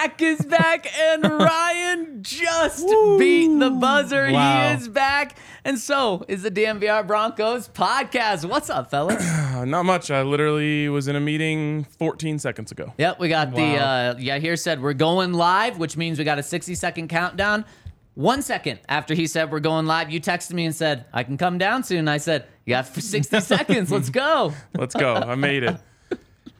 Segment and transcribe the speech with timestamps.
[0.00, 2.86] Zach is back, and Ryan just
[3.18, 4.32] beat the buzzer.
[4.32, 4.68] Wow.
[4.68, 5.36] He is back.
[5.62, 8.48] And so is the DNVR Broncos podcast.
[8.48, 9.22] What's up, fellas?
[9.66, 10.10] Not much.
[10.10, 12.94] I literally was in a meeting 14 seconds ago.
[12.96, 16.38] yep, we got the, uh, yeah, here said we're going live, which means we got
[16.38, 17.66] a 60 second countdown.
[18.14, 21.36] One second after he said we're going live, you texted me and said, I can
[21.36, 22.08] come down soon.
[22.08, 23.92] I said, You got for 60 seconds.
[23.92, 24.54] Let's go.
[24.74, 25.14] Let's go.
[25.14, 25.76] I made it.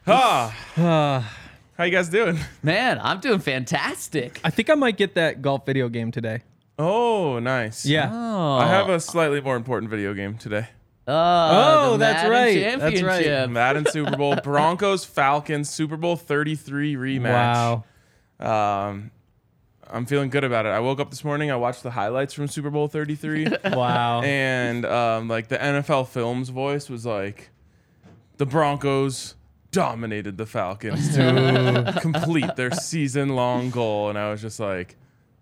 [0.05, 1.27] Ah.
[1.81, 2.37] How you guys doing?
[2.61, 4.39] Man, I'm doing fantastic.
[4.43, 6.43] I think I might get that golf video game today.
[6.77, 7.87] Oh, nice.
[7.87, 8.07] Yeah.
[8.13, 10.67] Oh, I have a slightly more important video game today.
[11.07, 12.77] oh, Oh, the that's right.
[12.77, 13.23] That's right.
[13.23, 13.49] Championship.
[13.49, 17.83] Madden Super Bowl, Broncos, Falcons, Super Bowl 33 rematch.
[18.39, 18.87] Wow.
[18.91, 19.09] Um,
[19.89, 20.69] I'm feeling good about it.
[20.69, 21.49] I woke up this morning.
[21.49, 24.21] I watched the highlights from Super Bowl 33, Wow.
[24.21, 27.49] and um, like the NFL Films voice was like,
[28.37, 29.33] "The Broncos
[29.71, 34.95] dominated the Falcons to complete their season-long goal," and I was just like,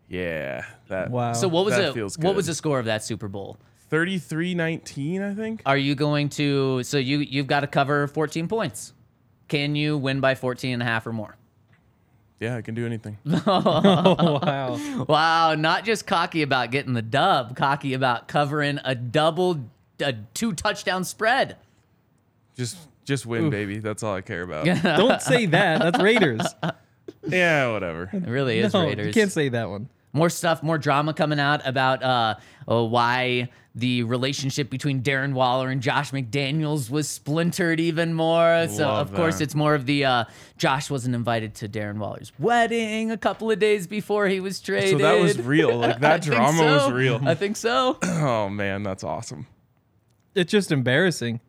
[0.08, 1.33] "Yeah, that wow.
[1.33, 1.94] So what was That it?
[1.94, 3.58] feels What was the score of that Super Bowl?
[3.91, 8.94] 33-19, I think." Are you going to so you you've got to cover 14 points.
[9.47, 11.36] Can you win by 14 and a half or more?
[12.39, 13.17] Yeah, I can do anything.
[13.25, 15.05] oh, wow.
[15.09, 19.65] Wow, not just cocky about getting the dub, cocky about covering a double
[19.99, 21.58] a two touchdown spread.
[22.55, 22.77] Just
[23.09, 23.80] just win, baby.
[23.80, 24.65] That's all I care about.
[24.83, 25.80] Don't say that.
[25.81, 26.42] That's Raiders.
[27.27, 28.09] yeah, whatever.
[28.14, 29.08] It really is no, Raiders.
[29.08, 29.89] You can't say that one.
[30.14, 32.36] more stuff, more drama coming out about uh,
[32.67, 38.67] uh, why the relationship between Darren Waller and Josh McDaniels was splintered even more.
[38.70, 40.26] So Love of course it's more of the uh,
[40.58, 44.91] Josh wasn't invited to Darren Waller's wedding a couple of days before he was traded.
[44.91, 45.76] So that was real.
[45.77, 47.20] Like that think drama was real.
[47.23, 47.97] I think so.
[48.21, 49.47] Oh man, that's awesome.
[50.36, 51.39] It's just embarrassing.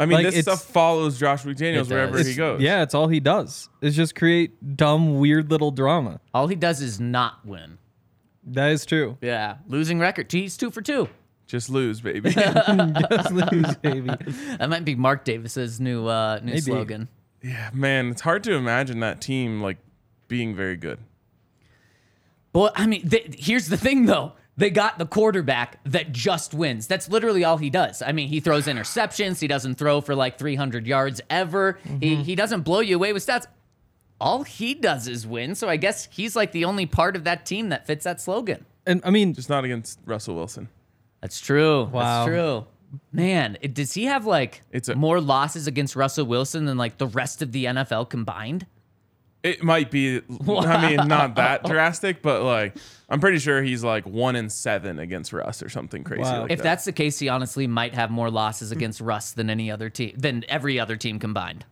[0.00, 2.26] I mean, Like, this stuff follows Josh McDaniels It wherever does.
[2.26, 2.60] he goes.
[2.62, 3.68] Yeah, it's all he does.
[3.82, 6.20] It's just create dumb, weird little drama.
[6.32, 7.76] All he does is not win.
[8.44, 9.18] That is true.
[9.20, 10.32] Yeah, losing record.
[10.32, 11.08] He's two for two.
[11.46, 12.30] just lose, baby.
[12.32, 14.10] just lose, baby.
[14.58, 16.60] That might be Mark Davis's new uh, new Maybe.
[16.62, 17.08] slogan.
[17.42, 19.76] yeah, man, it's hard to imagine that team like
[20.28, 20.98] being very good.
[22.54, 24.32] Well, I mean, th- here's the thing though.
[24.60, 26.86] They got the quarterback that just wins.
[26.86, 28.02] That's literally all he does.
[28.02, 29.40] I mean, he throws interceptions.
[29.40, 31.78] He doesn't throw for like 300 yards ever.
[31.82, 32.22] He mm-hmm.
[32.22, 33.46] he doesn't blow you away with stats.
[34.20, 35.54] All he does is win.
[35.54, 38.66] So I guess he's like the only part of that team that fits that slogan.
[38.86, 40.68] And I mean, Just not against Russell Wilson.
[41.22, 41.84] That's true.
[41.84, 42.26] Wow.
[42.26, 42.66] That's true.
[43.12, 46.98] Man, it, does he have like It's a- more losses against Russell Wilson than like
[46.98, 48.66] the rest of the NFL combined?
[49.42, 50.20] It might be.
[50.48, 52.76] I mean, not that drastic, but like,
[53.08, 56.42] I'm pretty sure he's like one in seven against Russ or something crazy Wow.
[56.42, 56.62] like If that.
[56.64, 60.12] that's the case, he honestly might have more losses against Russ than any other team,
[60.16, 61.64] than every other team combined.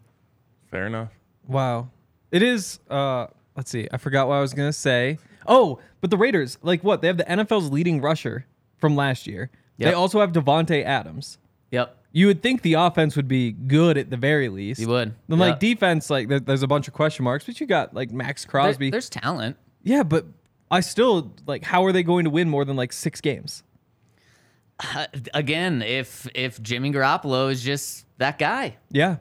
[0.71, 1.11] Fair enough.
[1.47, 1.89] wow.
[2.31, 3.27] It is uh
[3.57, 3.89] let's see.
[3.93, 5.19] I forgot what I was going to say.
[5.47, 7.01] Oh, but the Raiders, like what?
[7.01, 8.45] They have the NFL's leading rusher
[8.77, 9.51] from last year.
[9.79, 11.39] They also have Davante Adams.
[11.71, 11.97] Yep.
[12.13, 14.81] You would think the offense would be good at the very least.
[14.81, 15.15] You would.
[15.29, 15.75] Then like Yeah.
[15.75, 18.51] defense, like there, there's a bunch of question marks, but you got like Max There-
[18.51, 18.91] Crosby.
[18.91, 19.57] there's talent.
[19.83, 20.27] yeah, but
[20.71, 23.63] I still like how are they going to win more than like six games?
[24.95, 29.17] Uh, again, if if Jimmy Garoppolo is just that guy, Yeah.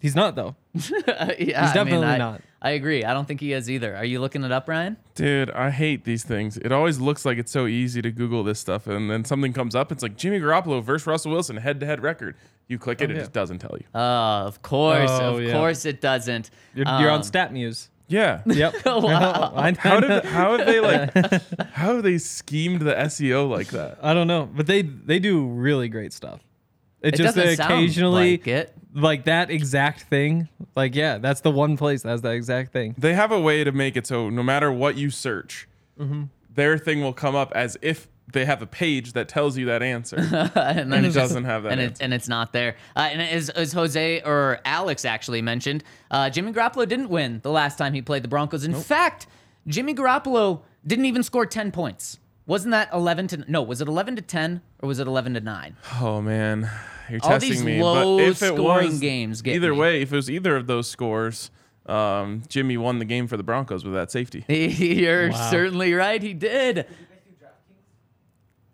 [0.00, 0.54] He's not though.
[0.74, 2.40] yeah, he's definitely not.
[2.64, 3.04] I agree.
[3.04, 3.94] I don't think he is either.
[3.94, 4.96] Are you looking it up, Ryan?
[5.14, 6.56] Dude, I hate these things.
[6.56, 9.74] It always looks like it's so easy to Google this stuff, and then something comes
[9.74, 9.92] up.
[9.92, 12.36] It's like Jimmy Garoppolo versus Russell Wilson head-to-head record.
[12.66, 13.20] You click it, it yeah.
[13.20, 13.84] just doesn't tell you.
[13.94, 15.52] Oh, of course, Oh, of yeah.
[15.52, 16.48] course it doesn't.
[16.74, 17.88] You're, you're on Um, StatMuse.
[18.08, 18.40] Yeah.
[18.46, 18.74] Yep.
[18.86, 21.12] I, How did how have they like
[21.72, 23.98] how have they schemed the SEO like that?
[24.02, 26.40] I don't know, but they they do really great stuff.
[27.04, 28.74] It, It just doesn't sound occasionally like it.
[28.94, 30.48] like that exact thing.
[30.74, 32.94] Like yeah, that's the one place that has that exact thing.
[32.98, 35.68] They have a way to make it so no matter what you search,
[36.54, 39.82] their thing will come up as if they have a page that tells you that
[39.82, 40.16] answer.
[40.56, 42.04] and, And it it's doesn't have that and, it, answer.
[42.04, 42.74] and it's not there.
[42.96, 47.50] Uh, and as, as Jose or Alex actually mentioned, uh, Jimmy Garoppolo didn't win the
[47.50, 48.64] last time he played the Broncos.
[48.64, 49.26] In fact,
[49.68, 53.62] Jimmy Garoppolo didn't even score ten points Wasn't that 11 to no?
[53.62, 55.76] Was it 11 to 10 or was it 11 to 9?
[56.00, 56.70] Oh man,
[57.08, 57.82] you're All testing these me.
[57.82, 59.78] low but if it scoring was, games get either me.
[59.78, 61.50] way, if it was either of those scores,
[61.86, 64.44] um, Jimmy won the game for the Broncos with that safety.
[64.48, 65.50] You're Wow.
[65.50, 66.22] certainly right.
[66.22, 66.86] He did.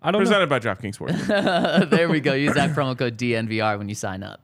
[0.03, 0.27] I don't know.
[0.29, 1.27] Presented by DraftKings Sports.
[1.91, 2.33] there we go.
[2.33, 4.41] Use that promo code DNVR when you sign up.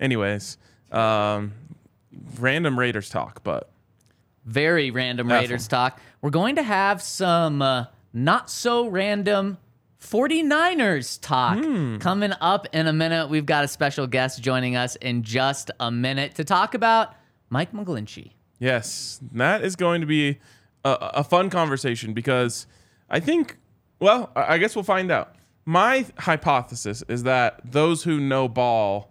[0.00, 0.56] Anyways,
[0.90, 1.52] um,
[2.40, 3.70] random Raiders talk, but
[4.46, 5.40] Very random F 'em.
[5.42, 6.00] Raiders talk.
[6.22, 9.58] We're going to have some uh, not so random
[10.00, 11.96] 49ers talk Hmm.
[11.98, 13.28] coming up in a minute.
[13.28, 17.14] We've got a special guest joining us in just a minute to talk about
[17.50, 18.32] Mike McGlinchey.
[18.58, 20.38] Yes, that is going to be
[20.84, 22.66] a, a fun conversation because
[23.10, 23.58] I think,
[24.00, 25.34] well, I guess we'll find out.
[25.64, 29.10] My hypothesis is that those who know ball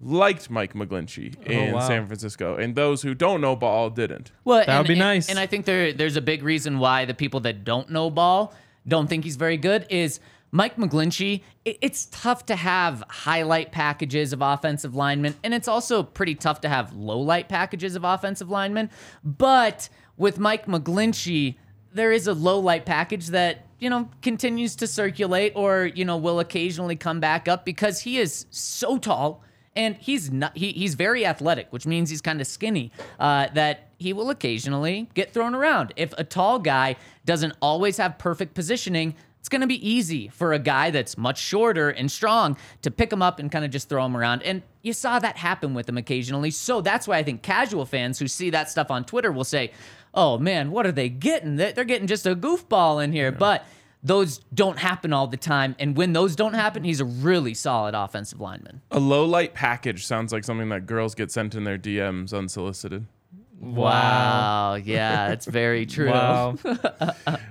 [0.00, 1.86] liked Mike McGlinchey oh, in wow.
[1.86, 4.32] San Francisco, and those who don't know ball didn't.
[4.44, 5.28] Well, That would be and- nice.
[5.28, 8.54] And I think there there's a big reason why the people that don't know ball
[8.86, 10.20] don't think he's very good is
[10.50, 11.42] Mike McGlinchey.
[11.64, 16.60] It, it's tough to have highlight packages of offensive linemen, and it's also pretty tough
[16.62, 18.90] to have low light packages of offensive linemen.
[19.24, 21.56] But with Mike McGlinchey,
[21.92, 26.16] there is a low light package that you know continues to circulate, or you know
[26.16, 29.42] will occasionally come back up because he is so tall
[29.76, 33.88] and he's not he, he's very athletic which means he's kind of skinny uh, that
[33.98, 35.92] he will occasionally get thrown around.
[35.96, 40.54] If a tall guy doesn't always have perfect positioning it's going to be easy for
[40.54, 43.90] a guy that's much shorter and strong to pick him up and kind of just
[43.90, 44.42] throw him around.
[44.42, 46.50] And you saw that happen with him occasionally.
[46.50, 49.72] So that's why i think casual fans who see that stuff on twitter will say
[50.14, 51.56] oh man what are they getting?
[51.56, 53.30] They- they're getting just a goofball in here.
[53.32, 53.66] But
[54.04, 57.94] those don't happen all the time and when those don't happen he's a really solid
[57.94, 61.78] offensive lineman A low light package sounds like something that girls get sent in their
[61.78, 63.06] DMs unsolicited.
[63.60, 64.74] Wow.
[64.74, 66.10] Yeah, it's very true.
[66.10, 66.56] Wow.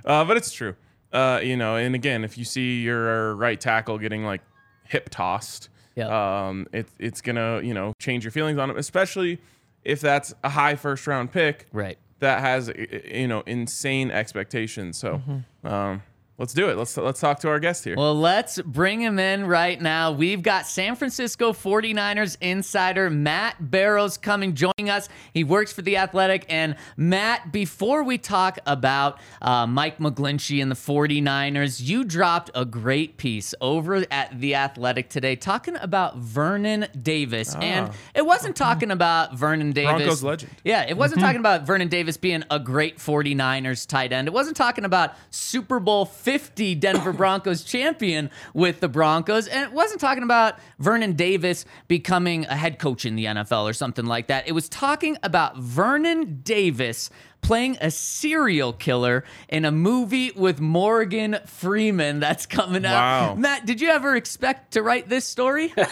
[0.06, 0.76] Uh, but it's true.
[1.12, 4.42] Uh, you know, and again, if you see your right tackle getting like
[4.86, 6.10] hip tossed, Yep.
[6.10, 9.40] um, it, it's gonna you know change your feelings on him, especially
[9.84, 11.98] if that's a high first round pick Right.
[12.20, 12.72] that has
[13.12, 14.98] you know insane expectations.
[14.98, 15.22] So,
[15.64, 16.02] um,
[16.44, 16.76] let's do it.
[16.76, 17.96] Let's let's talk to our guest here.
[17.96, 20.12] Well, let's bring him in right now.
[20.12, 25.08] We've got San Francisco 49ers insider Matt Barrows coming, joining us.
[25.34, 26.46] He works for The Athletic.
[26.50, 32.66] And Matt, before we talk about uh, Mike McGlinchey and the 49ers, you dropped a
[32.66, 37.56] great piece over at The Athletic today talking about Vernon Davis.
[37.56, 39.94] And it wasn't talking about Vernon Davis.
[39.94, 40.52] Broncos legend.
[40.66, 44.28] Yeah, it wasn't talking about Vernon Davis being a great 49ers tight end.
[44.28, 46.33] It wasn't talking about Super Bowl 50
[46.80, 49.48] Denver Broncos champion with the Broncos.
[49.48, 53.74] And it wasn't talking about Vernon Davis becoming a head coach in the NFL or
[53.74, 54.48] something like that.
[54.48, 57.10] It was talking about Vernon Davis
[57.42, 62.94] playing a serial killer in a movie with Morgan Freeman that's coming out.
[62.94, 63.36] Wow.
[63.36, 65.74] Matt, did you ever expect to write this story?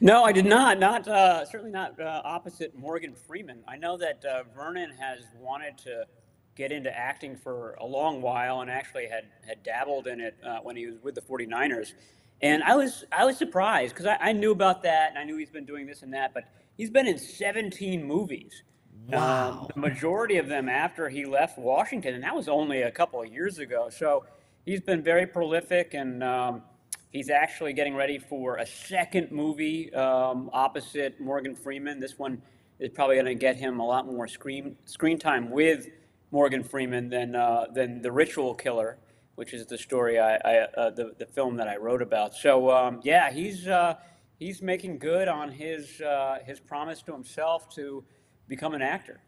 [0.00, 0.78] No, I did not.
[0.78, 3.62] Not uh, certainly not uh, opposite Morgan Freeman.
[3.66, 6.04] I know that uh, Vernon has wanted to
[6.56, 10.58] get into acting for a long while, and actually had had dabbled in it uh,
[10.62, 11.92] when he was with the 49ers.
[12.42, 15.36] And I was I was surprised because I, I knew about that, and I knew
[15.36, 16.44] he's been doing this and that, but
[16.76, 18.62] he's been in 17 movies.
[19.06, 19.68] Wow.
[19.74, 23.30] the majority of them after he left Washington, and that was only a couple of
[23.30, 23.90] years ago.
[23.90, 24.24] So
[24.64, 26.62] he's been very prolific, and um,
[27.10, 32.00] he's actually getting ready for a second movie um, opposite Morgan Freeman.
[32.00, 32.40] This one
[32.78, 35.88] is probably going to get him a lot more screen screen time with
[36.34, 38.98] Morgan Freeman than uh, than The Ritual Killer,
[39.36, 42.34] which is the story I, I uh, the the film that I wrote about.
[42.34, 43.94] So um, yeah, he's uh,
[44.40, 48.04] he's making good on his uh, his promise to himself to
[48.48, 49.20] become an actor.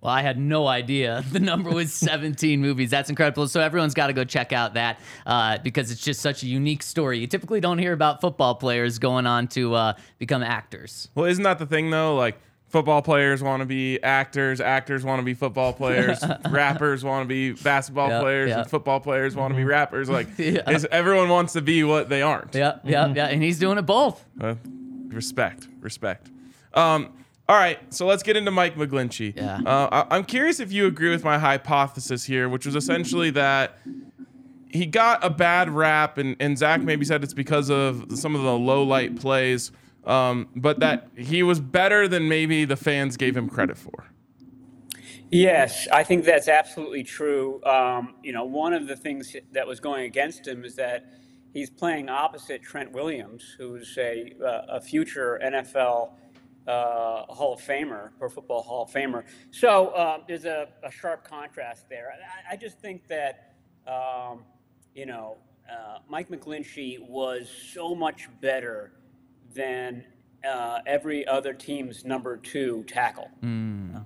[0.00, 2.88] Well, I had no idea the number was 17 movies.
[2.88, 3.46] That's incredible.
[3.46, 6.82] So everyone's got to go check out that uh, because it's just such a unique
[6.82, 7.18] story.
[7.18, 11.10] You typically don't hear about football players going on to uh, become actors.
[11.14, 12.16] Well, isn't that the thing though?
[12.16, 12.38] Like
[12.74, 17.28] football players want to be actors, actors want to be football players, rappers want to
[17.28, 18.60] be basketball Yeah, players, yeah.
[18.62, 20.08] and football players want to be rappers.
[20.10, 20.62] Like Yeah.
[20.90, 22.52] everyone wants to be what they aren't.
[22.52, 23.26] Yeah, yeah, yeah.
[23.28, 24.24] And he's doing it both.
[24.40, 24.56] Uh,
[25.06, 26.32] respect, respect.
[26.74, 27.12] Um,
[27.48, 29.36] all right, so let's get into Mike McGlinchey.
[29.36, 29.60] Yeah.
[29.64, 33.78] Uh, I- I'm curious if you agree with my hypothesis here, which was essentially that
[34.68, 38.42] he got a bad rap, and, and Zach maybe said it's because of some of
[38.42, 39.70] the low light plays,
[40.06, 44.06] um, but that he was better than maybe the fans gave him credit for.
[45.30, 47.62] Yes, I think that's absolutely true.
[47.64, 51.06] Um, you know, one of the things that was going against him is that
[51.52, 56.12] he's playing opposite Trent Williams, who's a, uh, a future NFL
[56.66, 59.24] uh, Hall of Famer, Pro Football Hall of Famer.
[59.50, 62.12] So uh, there's a, a sharp contrast there.
[62.50, 63.54] I, I just think that
[63.86, 64.44] um,
[64.94, 65.36] you know,
[65.70, 68.92] uh, Mike McGlinchey was so much better
[69.54, 70.04] than
[70.48, 73.30] uh, every other team's number two tackle.
[73.96, 74.00] Uh,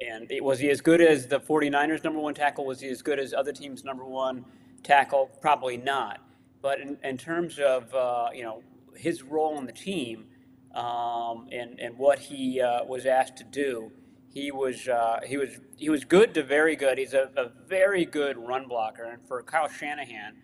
[0.00, 2.64] and it, was he as good as the 49ers' number one tackle?
[2.64, 4.44] Was he as good as other teams' number one
[4.82, 5.30] tackle?
[5.40, 6.20] Probably not.
[6.60, 8.62] But in, in terms of uh, you know
[8.96, 10.26] his role on the team
[10.74, 13.90] um, and and what he uh, was asked to do,
[14.32, 16.98] he was uh, he was he was good to very good.
[16.98, 20.36] He's a, a very good run blocker, and for Kyle Shanahan,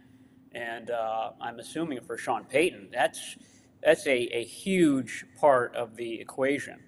[0.53, 3.37] and uh, I'm assuming for Sean Payton, that's
[3.83, 6.81] that's a, a huge part of the equation.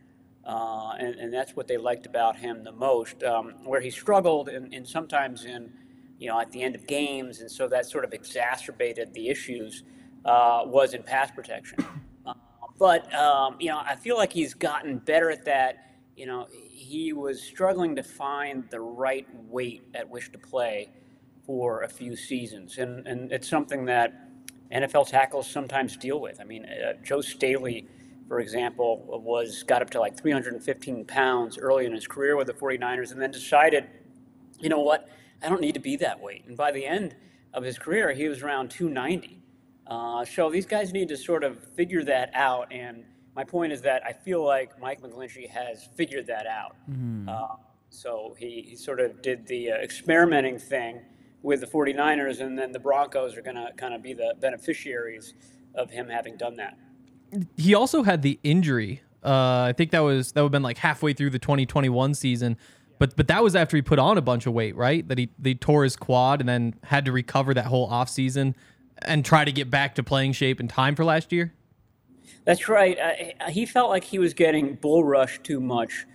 [0.45, 3.23] Uh, and, and that's what they liked about him the most.
[3.23, 5.73] Um, where he struggled, and, sometimes in,
[6.19, 9.85] you know, at the end of games, and so that sort of exacerbated the issues,
[10.25, 11.85] uh, was in pass protection.
[12.27, 12.35] Uh,
[12.79, 15.95] but um, you know, I feel like he's gotten better at that.
[16.17, 20.91] You know, he was struggling to find the right weight at which to play
[21.45, 24.30] for a few seasons, and and it's something that
[24.73, 26.41] NFL tackles sometimes deal with.
[26.41, 27.89] I mean, uh, Joe Staley,
[28.29, 32.53] for example, was got up to like 315 pounds early in his career with the
[32.53, 33.89] 49ers, and then decided,
[34.61, 35.09] you know what,
[35.43, 36.45] I don't need to be that weight.
[36.47, 37.17] And by the end
[37.55, 39.43] of his career, he was around 290.
[39.87, 42.73] Uh, so these guys need to sort of figure that out.
[42.73, 46.77] And my point is that I feel like Mike McGlinchey has figured that out.
[47.29, 47.57] Uh,
[47.89, 51.01] so he, he sort of did the uh, experimenting thing
[51.43, 55.35] with the 49ers, and then the Broncos are going to kind of be the beneficiaries
[55.75, 56.77] of him having done that.
[57.57, 59.03] he also had the injury.
[59.25, 62.57] Uh, I think that was that would have been like halfway through the 2021 season,
[62.99, 65.07] but but that was after he put on a bunch of weight, right?
[65.07, 68.57] That he they tore his quad and then had to recover that whole off season
[69.03, 71.53] and try to get back to playing shape in time for last year.
[72.45, 72.99] That's right.
[72.99, 76.07] Uh, he felt like he was getting bull rushed too much,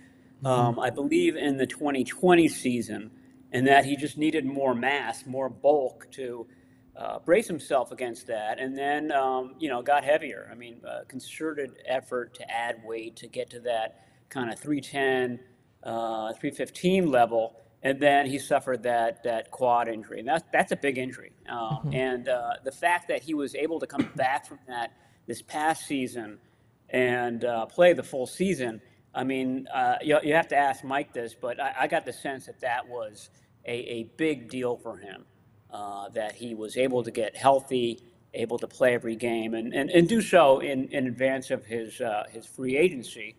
[0.44, 3.10] um, I believe, in the 2020 season,
[3.52, 6.46] and that he just needed more mass, more bulk to
[6.96, 8.58] uh, brace himself against that.
[8.58, 10.48] And then, um, you know, got heavier.
[10.50, 15.38] I mean, uh, concerted effort to add weight to get to that kind of 310,
[15.82, 17.56] uh, 315 level.
[17.82, 20.20] And then he suffered that, that quad injury.
[20.20, 21.32] And that's, that's a big injury.
[21.48, 24.92] Um, And uh, the fact that he was able to come back from that
[25.26, 26.38] this past season
[26.90, 28.80] and uh, play the full season.
[29.16, 32.12] I mean, uh, you, you have to ask Mike this, but I, I got the
[32.12, 33.30] sense that that was
[33.64, 35.24] a, a big deal for him,
[35.72, 38.02] uh, that he was able to get healthy,
[38.34, 41.98] able to play every game, and, and, and do so in, in advance of his,
[42.02, 43.34] uh, his free agency.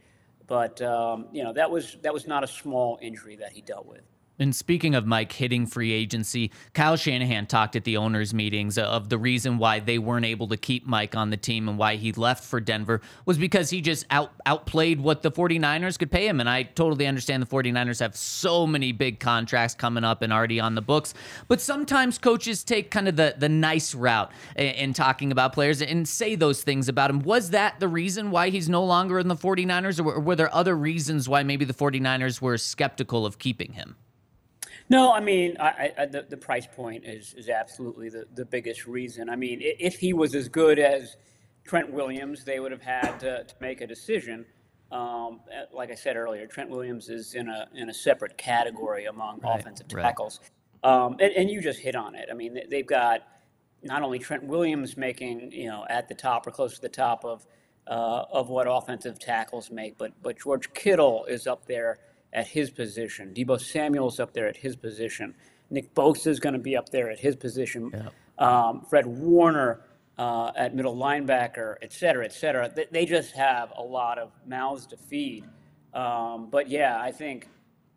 [0.47, 3.85] But, um, you know, that was, that was not a small injury that he dealt
[3.85, 4.01] with.
[4.39, 9.09] And speaking of Mike hitting free agency, Kyle Shanahan talked at the owners' meetings of
[9.09, 12.11] the reason why they weren't able to keep Mike on the team and why he
[12.11, 16.39] left for Denver was because he just out outplayed what the 49ers could pay him.
[16.39, 20.59] And I totally understand the 49ers have so many big contracts coming up and already
[20.59, 21.15] on the books.
[21.47, 25.81] But sometimes coaches take kind of the, the nice route in, in talking about players
[25.81, 27.21] and say those things about him.
[27.21, 30.53] Was that the reason why he's no longer in the 49ers, or were, were there
[30.53, 33.95] other reasons why maybe the 49ers were skeptical of keeping him?
[34.89, 38.87] No, I mean, I, I, the, the price point is, is absolutely the, the biggest
[38.87, 39.29] reason.
[39.29, 41.17] I mean, if he was as good as
[41.65, 44.45] Trent Williams, they would have had to, to make a decision.
[44.91, 45.41] Um,
[45.73, 49.87] like I said earlier, Trent Williams is in a in a separate category among offensive
[49.91, 50.01] right.
[50.01, 50.39] tackles,
[50.83, 52.29] um, and, and you just hit on it.
[52.31, 53.23] I mean, they- they've got
[53.83, 57.25] not only Trent Williams making you know at the top or close to the top
[57.25, 57.45] of
[57.87, 61.99] uh, of what offensive tackles make, but but George Kittle is up there
[62.37, 63.33] at his position.
[63.33, 65.33] Deebo Samuel's up there at his position.
[65.71, 67.91] Nick Bosa is going to be up there at his position.
[68.37, 69.81] Um, Fred Warner
[70.19, 72.71] uh, at middle linebacker, et cetera, et cetera.
[72.73, 75.45] They, they just have a lot of mouths to feed.
[75.95, 77.47] Um, but yeah, I think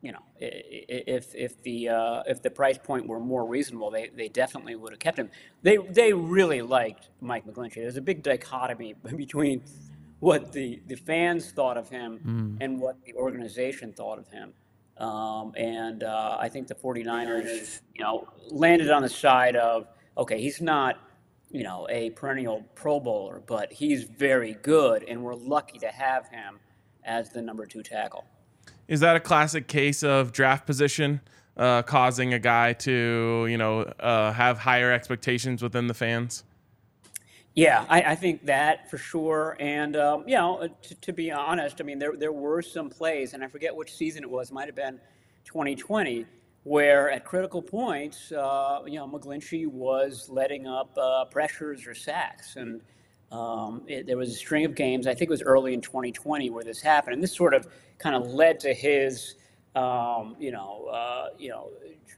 [0.01, 4.29] you know if if the uh, if the price point were more reasonable, they, they
[4.29, 5.29] definitely would have kept him.
[5.63, 7.75] They they really liked Mike McGlinchey.
[7.75, 9.63] There's a big dichotomy between
[10.21, 14.53] what the, the fans thought of him and what the organization thought of him.
[14.99, 20.41] Um, and uh, I think the 49ers, you know, landed on the side of, okay,
[20.41, 20.99] he's not,
[21.51, 26.29] you know, a perennial Pro Bowler, but he's very good, and we're lucky to have
[26.29, 26.61] him
[27.03, 28.27] as the number two tackle.
[28.89, 31.23] Is that a classic case of draft position
[31.57, 36.45] uh, causing a guy to, you know, uh, have higher expectations within the fans?
[37.55, 39.57] Yeah, I, I think that for sure.
[39.59, 43.35] And, um, you know, to, to be honest, I mean, there, there were some plays,
[43.35, 45.01] and I forget which season it was, might have been
[45.45, 46.27] 2020,
[46.63, 52.55] where at critical points, uh, you know, McGlinchey was letting up uh, pressures or sacks.
[52.55, 52.81] And
[53.33, 56.51] um, it, there was a string of games, I think it was early in 2020,
[56.51, 57.15] where this happened.
[57.15, 57.67] And this sort of
[57.99, 59.35] kind of led to his
[59.75, 61.71] um, you know, uh, you know,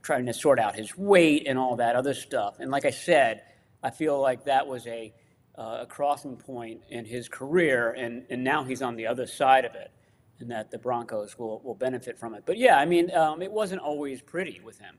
[0.03, 2.61] trying to sort out his weight and all that other stuff.
[2.61, 3.43] And like I said,
[3.83, 5.13] I feel like that was a,
[5.59, 9.65] uh, a crossing point in his career, and, and now he's on the other side
[9.65, 9.91] of it,
[10.39, 12.43] and that the Broncos will, will benefit from it.
[12.47, 14.97] But yeah, I mean, um, it wasn't always pretty with him.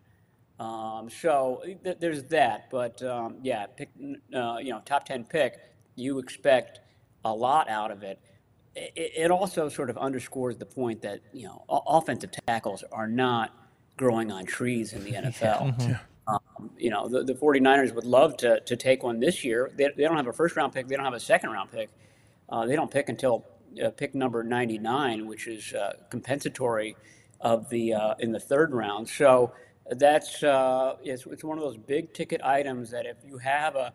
[0.60, 2.70] Um, so th- there's that.
[2.70, 3.90] But um, yeah, pick,
[4.34, 5.60] uh, you know, top 10 pick,
[5.96, 6.80] you expect
[7.26, 8.20] a lot out of it.
[8.76, 13.08] It, it also sort of underscores the point that, you know, o- offensive tackles are
[13.08, 13.56] not
[13.98, 16.00] growing on trees in the NFL.
[16.28, 19.72] Um, you know, the, the 49ers would love to, to take one this year.
[19.76, 21.90] They, they don't have a first round pick, they don't have a second round pick.
[22.50, 23.46] Uh, they don't pick until
[23.84, 26.96] uh, pick number 99, which is uh, compensatory
[27.42, 29.08] of the uh, in the third round.
[29.08, 29.54] So
[29.90, 33.94] that's uh, it's, it's one of those big ticket items that if you have a,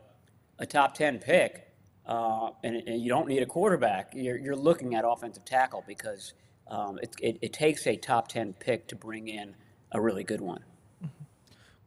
[0.58, 1.72] a top 10 pick
[2.06, 6.34] uh, and, and you don't need a quarterback, you're, you're looking at offensive tackle because
[6.68, 9.54] um, it, it, it takes a top 10 pick to bring in
[9.92, 10.62] a really good one.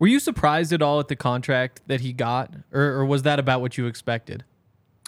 [0.01, 3.37] Were you surprised at all at the contract that he got, or, or was that
[3.37, 4.43] about what you expected?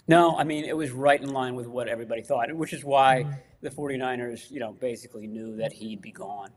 [0.08, 3.26] No, I mean, it was right in line with what everybody thought, which is why
[3.62, 6.52] the 49ers, you know, basically knew that he'd be gone.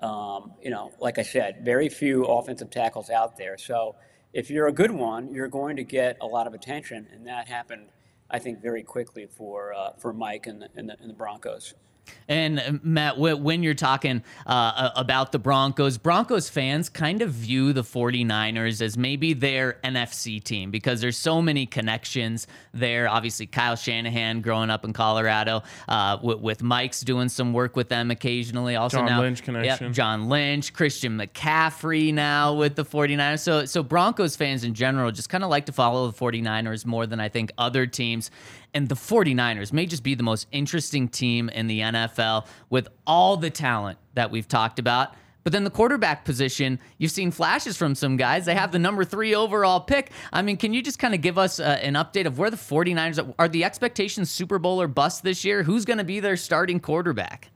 [0.00, 3.56] Um, you know, like I said, very few offensive tackles out there.
[3.56, 3.94] So
[4.32, 7.46] if you're a good one, you're going to get a lot of attention, and that
[7.46, 7.86] happened,
[8.28, 11.74] I think, very quickly for uh, for Mike and the, and the, and the Broncos.
[12.28, 17.72] And uh, Matt, when you're talking uh, about the Broncos, Broncos fans kind of view
[17.72, 23.08] the 49ers as maybe their NFC team because there's so many connections there.
[23.08, 27.88] Obviously, Kyle Shanahan growing up in Colorado, uh, with, with Mike's doing some work with
[27.88, 28.76] them occasionally.
[28.76, 29.92] Also John now, Lynch Yep.
[29.92, 33.40] John Lynch, Christian McCaffrey now with the 49ers.
[33.40, 37.06] So so Broncos fans in general just kind of like to follow the 49ers more
[37.06, 38.30] than I think other teams.
[38.76, 43.38] And the 49ers may just be the most interesting team in the NFL with all
[43.38, 45.14] the talent that we've talked about.
[45.44, 48.44] But then the quarterback position, you've seen flashes from some guys.
[48.44, 50.10] They have the number three overall pick.
[50.30, 52.58] I mean, can you just kind of give us uh, an update of where the
[52.58, 53.34] 49ers are?
[53.38, 55.62] Are the expectations Super Bowl or bust this year?
[55.62, 57.48] Who's going to be their starting quarterback?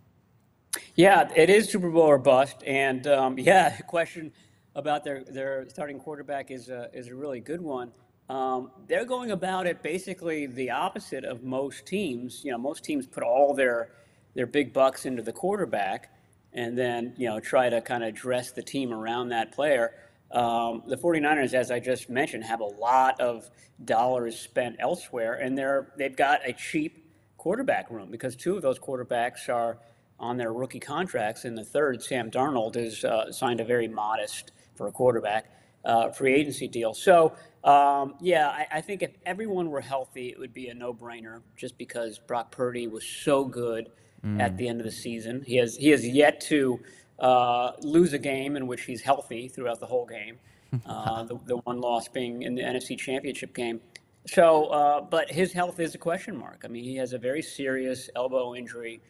[0.95, 4.33] Yeah, it is Super Bowl or bust, and um, yeah, the question
[4.75, 7.93] about their their starting quarterback is a is a really good one.
[8.31, 12.43] Um, they're going about it basically the opposite of most teams.
[12.45, 13.91] You know, most teams put all their
[14.37, 16.15] their big bucks into the quarterback,
[16.53, 19.95] and then you know try to kind of dress the team around that player.
[20.31, 23.51] Um, the 49ers, as I just mentioned, have a lot of
[23.85, 27.05] dollars spent elsewhere, and they're they've got a cheap
[27.37, 29.79] quarterback room because two of those quarterbacks are
[30.21, 34.53] on their rookie contracts, and the third, Sam Darnold, is uh, signed a very modest
[34.77, 35.51] for a quarterback
[35.85, 36.95] uh, free agency deal.
[36.95, 37.33] So
[37.65, 41.43] um, yeah, I, I think if everyone were healthy, it would be a no-brainer.
[41.57, 43.91] Just because Brock Purdy was so good
[44.39, 46.81] at the end of the season, he has he has yet to
[47.19, 50.39] uh, lose a game in which he's healthy throughout the whole game.
[50.87, 53.81] Uh, the, the one loss being in the NFC Championship game.
[54.27, 56.63] So, uh, but his health is a question mark.
[56.65, 59.01] I mean, he has a very serious elbow injury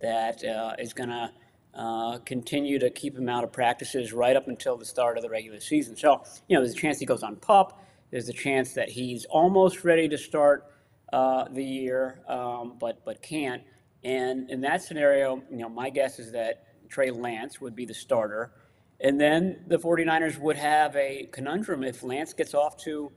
[0.00, 1.30] that uh, is going to
[1.74, 5.30] uh, continue to keep him out of practices right up until the start of the
[5.30, 5.96] regular season.
[5.96, 7.82] So, you know, there's a chance he goes on pup.
[8.10, 10.64] There's a chance that he's almost ready to start
[11.12, 13.62] uh, the year, um, but but can't.
[14.04, 17.94] And in that scenario, you know, my guess is that Trey Lance would be the
[17.94, 18.52] starter.
[19.00, 23.12] And then the 49ers would have a conundrum if Lance gets off to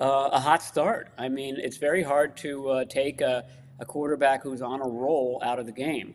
[0.00, 1.10] uh, a hot start.
[1.18, 3.46] I mean, it's very hard to uh, take a,
[3.78, 6.14] a quarterback who's on a roll out of the game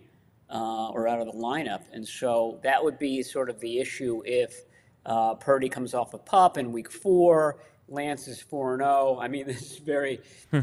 [0.49, 1.83] uh, or out of the lineup.
[1.91, 4.55] And so that would be sort of the issue if
[5.05, 7.59] uh, Purdy comes off a pup in week four.
[7.87, 9.19] Lance is 4 0.
[9.21, 10.19] I mean, this is very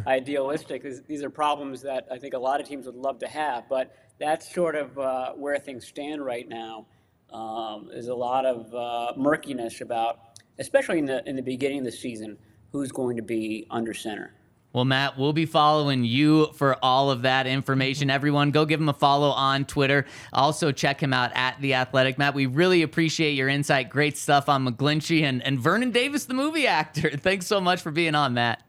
[0.07, 0.83] idealistic.
[0.83, 3.69] These, these are problems that I think a lot of teams would love to have,
[3.69, 6.87] but that's sort of uh, where things stand right now.
[7.33, 11.85] Um, there's a lot of uh, murkiness about, especially in the in the beginning of
[11.85, 12.37] the season,
[12.71, 14.35] who's going to be under center.
[14.73, 18.09] Well, Matt, we'll be following you for all of that information.
[18.09, 20.07] Everyone, go give him a follow on Twitter.
[20.33, 22.17] Also, check him out at The Athletic.
[22.17, 23.91] Matt, we really appreciate your insight.
[23.91, 27.11] Great stuff on McGlinchey and, and Vernon Davis, the movie actor.
[27.17, 28.63] Thanks so much for being on, Matt.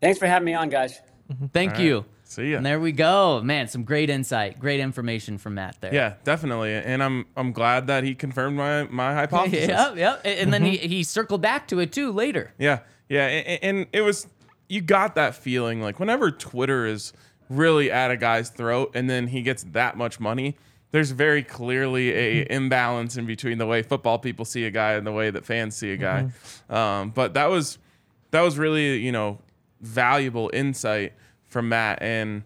[0.00, 1.00] Thanks for having me on, guys.
[1.30, 1.46] Mm-hmm.
[1.46, 1.84] Thank All right.
[1.84, 2.04] you.
[2.24, 2.58] See ya.
[2.58, 3.42] And there we go.
[3.42, 5.92] Man, some great insight, great information from Matt there.
[5.92, 6.72] Yeah, definitely.
[6.74, 9.66] And I'm I'm glad that he confirmed my my hypothesis.
[9.66, 10.20] Yep, yep.
[10.24, 10.88] And then he, mm-hmm.
[10.88, 12.52] he circled back to it too later.
[12.56, 14.28] Yeah, yeah, a- a- and it was
[14.70, 17.12] you got that feeling like whenever Twitter is
[17.48, 20.56] really at a guy's throat and then he gets that much money,
[20.92, 25.04] there's very clearly a imbalance in between the way football people see a guy and
[25.04, 26.30] the way that fans see a guy.
[26.68, 27.78] Um, but that was
[28.30, 29.40] that was really you know
[29.80, 31.12] valuable insight
[31.46, 32.44] from Matt and.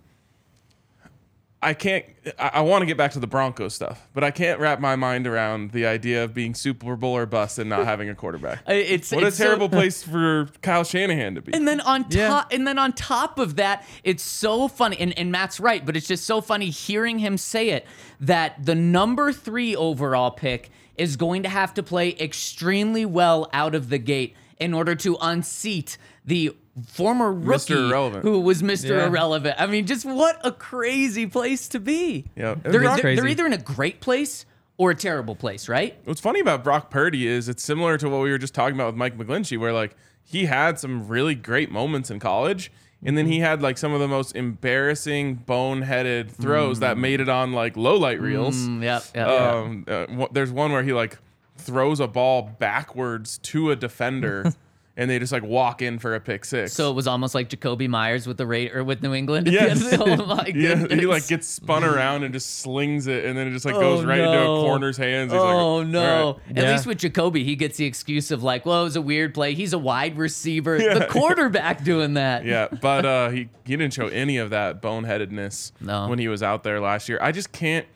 [1.65, 2.05] I can't.
[2.39, 4.97] I, I want to get back to the Broncos stuff, but I can't wrap my
[4.97, 8.63] mind around the idea of being Super Bowl or bust and not having a quarterback.
[8.69, 11.53] It's what a it's so- terrible place for Kyle Shanahan to be.
[11.55, 12.29] And then on Yeah.
[12.29, 14.97] top, and then on top of that, it's so funny.
[15.01, 17.87] And, and Matt's right, but it's just so funny hearing him say it
[18.21, 23.75] that the number three overall pick is going to have to play extremely well out
[23.75, 26.55] of the gate in order to unseat the
[26.89, 28.23] former rookie Irrelevant.
[28.25, 28.91] who was Mr.
[28.91, 29.07] Yeah.
[29.07, 29.57] Irrelevant.
[29.59, 32.27] I mean, just what a crazy place to be.
[32.37, 34.45] Yeah, they're, they're, they're either in a great place
[34.77, 35.97] or a terrible place, right?
[36.05, 38.87] What's funny about Brock Purdy is it's similar to what we were just talking about
[38.87, 42.73] with Mike McGlinchey, where like he had some really great moments in college,
[43.05, 47.29] and then he had like some of the most embarrassing, boneheaded throws that made it
[47.29, 48.57] on like low light reels.
[48.57, 49.41] Mm, yep, yep, yep.
[49.43, 51.19] Um, uh, wh- there's one where he like
[51.57, 54.53] throws a ball backwards to a defender,
[54.97, 56.73] and they just like walk in for a pick six.
[56.73, 59.49] So it was almost like Jakobi Meyers with the Ra- or with New England.
[59.49, 59.81] Yes.
[59.81, 61.01] the end of the, oh my yeah, goodness.
[61.01, 64.05] he like gets spun around and just slings it, and then it just like goes
[64.05, 65.33] Oh, right into a corner's hands.
[65.33, 66.27] He's oh like, no!
[66.27, 66.73] "All right." At Yeah.
[66.73, 69.55] least with Jakobi, he gets the excuse of like, "Well, it was a weird play.
[69.55, 70.77] He's a wide receiver.
[70.79, 70.95] Yeah.
[70.99, 75.73] The quarterback doing that." Yeah, but uh, he he didn't show any of that boneheadedness
[75.81, 76.07] No.
[76.09, 77.19] when he was out there last year.
[77.21, 77.87] I just can't.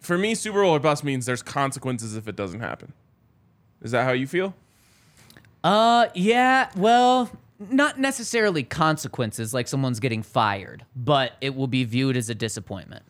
[0.00, 2.92] For me, Super Bowl or bust means there's consequences if it doesn't happen.
[3.80, 4.54] Is that how you feel?
[5.64, 6.70] Uh, yeah.
[6.76, 12.34] Well, not necessarily consequences like someone's getting fired, but it will be viewed as a
[12.34, 13.02] disappointment.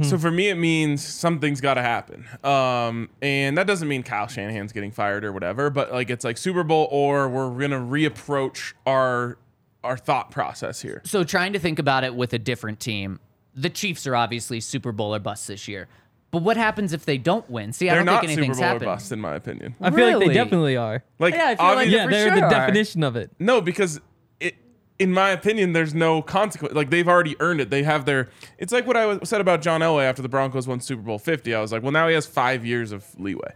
[0.00, 4.26] So for me, it means something's got to happen, um, and that doesn't mean Kyle
[4.26, 5.68] Shanahan's getting fired or whatever.
[5.68, 9.36] But like it's like Super Bowl or we're gonna reapproach our
[9.82, 11.02] our thought process here.
[11.04, 13.20] So trying to think about it with a different team,
[13.54, 15.88] the Chiefs are obviously Super Bowl or bust this year.
[16.34, 17.72] But what happens if they don't win?
[17.72, 18.82] See, I They're don't not think Super anything's Bowl happened.
[18.82, 19.74] or bust, in my opinion.
[19.80, 20.28] I feel like Really?
[20.28, 21.04] they definitely are.
[21.20, 22.50] Like, Yeah, I feel like obvi- Yeah, Yeah, for they're the sure.
[22.50, 23.30] definition of it.
[23.38, 24.00] No, because
[24.40, 24.56] it,
[24.98, 26.74] in my opinion, there's no consequence.
[26.74, 27.70] Like they've already earned it.
[27.70, 28.30] They have their.
[28.58, 31.18] It's like what I was, said about John Elway after the Broncos won Super Bowl
[31.20, 31.54] 50.
[31.54, 33.52] I was like, well, now he has five years of leeway.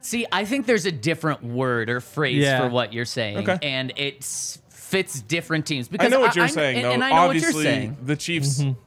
[0.00, 2.60] See, I think there's a different word or phrase Yeah.
[2.60, 3.58] for what you're saying, Okay.
[3.62, 4.24] and it
[4.70, 5.88] fits different teams.
[5.88, 6.90] Because I know what you're I- saying, and, though.
[6.92, 7.96] and I know Obviously, what you're saying.
[8.04, 8.80] the Chiefs, mm-hmm.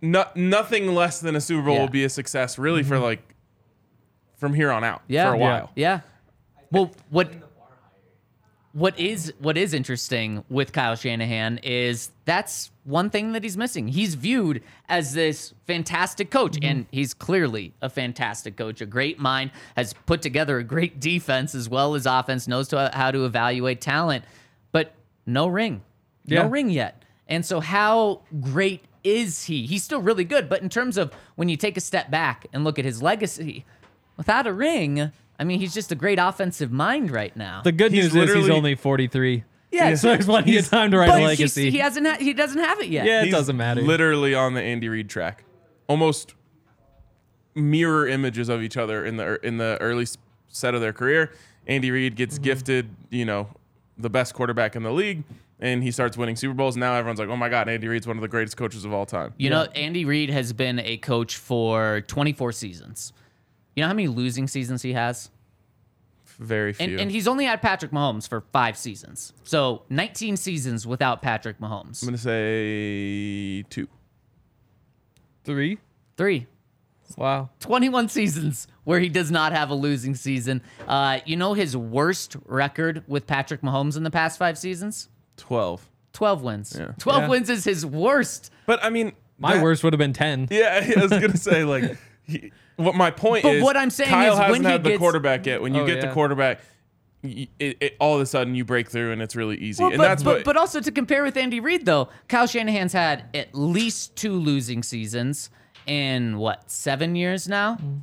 [0.00, 1.80] No, nothing less than a Super Bowl Yeah.
[1.82, 3.04] will be a success, really, for mm-hmm.
[3.04, 3.34] like
[4.36, 5.70] from here on out Yeah, for a while.
[5.74, 6.00] Yeah.
[6.70, 7.30] Well, what
[8.72, 13.86] what is what is interesting with Kyle Shanahan is that's one thing that he's missing.
[13.86, 16.70] He's viewed as this fantastic coach, mm-hmm.
[16.70, 18.80] and he's clearly a fantastic coach.
[18.80, 22.48] A great mind has put together a great defense as well as offense.
[22.48, 24.24] Knows to, how to evaluate talent,
[24.72, 24.92] but
[25.24, 25.82] no ring,
[26.24, 26.42] Yeah.
[26.42, 27.04] no ring yet.
[27.28, 29.66] And so, how great is he?
[29.66, 32.64] He's still really good, but in terms of when you take a step back and
[32.64, 33.64] look at his legacy,
[34.16, 37.60] without a ring, I mean, he's just a great offensive mind right now.
[37.62, 39.44] The good He's news is he's only 43.
[39.72, 41.70] yeah, So there's plenty of time to write but a legacy.
[41.70, 42.06] he hasn't.
[42.06, 43.04] Ha- he doesn't have it yet.
[43.06, 43.82] yeah, it He's doesn't matter.
[43.82, 45.44] Literally on the Andy Reid track,
[45.88, 46.34] almost
[47.54, 50.06] mirror images of each other in the in the early
[50.48, 51.32] set of their career.
[51.66, 52.44] Andy Reid gets Mm-hmm.
[52.44, 53.48] gifted, you know,
[53.96, 55.24] the best quarterback in the league,
[55.60, 56.76] and he starts winning Super Bowls.
[56.76, 59.06] Now everyone's like, "Oh my God, Andy Reid's one of the greatest coaches of all
[59.06, 63.12] time." You know, Andy Reid has been a coach for 24 seasons.
[63.74, 65.30] You know how many losing seasons he has?
[66.38, 66.86] Very few.
[66.86, 69.32] And, and he's only had Patrick Mahomes for five seasons.
[69.44, 72.02] So 19 seasons without Patrick Mahomes.
[72.02, 73.88] I'm gonna say two.
[75.44, 75.78] Three?
[76.16, 76.46] Three.
[77.16, 77.50] Wow.
[77.60, 80.62] 21 seasons where he does not have a losing season.
[80.88, 85.08] Uh, you know his worst record with Patrick Mahomes in the past five seasons?
[85.36, 85.88] Twelve.
[86.12, 86.76] 12 wins.
[86.78, 86.92] Yeah.
[86.98, 87.28] 12 Yeah.
[87.28, 88.52] wins is his worst.
[88.66, 90.46] But I mean, My that- worst would have been 10.
[90.50, 93.64] Yeah, I was gonna say like, he, what my point But is.
[93.64, 95.60] what I'm saying Kyle is when hasn't he had the gets- quarterback yet.
[95.60, 96.60] When you Oh, get the quarterback,
[97.24, 99.82] y- it, it, all of a sudden you break through and it's really easy.
[99.82, 100.44] Well, and but, that's but, what.
[100.44, 104.84] but also to compare with Andy Reid, though, Kyle Shanahan's had at least two losing
[104.84, 105.50] seasons
[105.86, 107.74] in what, seven years now?
[107.76, 108.02] Mm.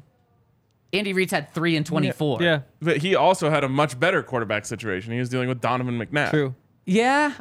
[0.93, 2.41] Andy Reid's had three in 24.
[2.43, 5.13] Yeah, But he also had a much better quarterback situation.
[5.13, 6.31] He was dealing with Donovan McNabb.
[6.31, 6.53] true.
[6.85, 7.33] Yeah.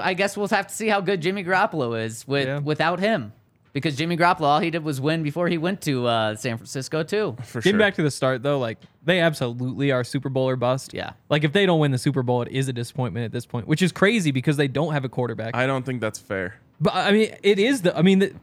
[0.00, 2.58] I guess we'll have to see how good Jimmy Garoppolo is with Yeah.
[2.58, 3.32] without him.
[3.72, 7.02] Because Jimmy Garoppolo, all he did was win before he went to uh, San Francisco,
[7.02, 7.36] too.
[7.44, 7.78] For Getting sure.
[7.78, 10.92] back to the start though, like they absolutely are Super Bowl or bust.
[10.94, 11.12] Yeah.
[11.28, 13.68] Like if they don't win the Super Bowl, it is a disappointment at this point,
[13.68, 15.54] which is crazy because they don't have a quarterback.
[15.54, 16.56] I don't think that's fair.
[16.80, 17.96] but I mean, it is the.
[17.96, 18.34] I mean, the, the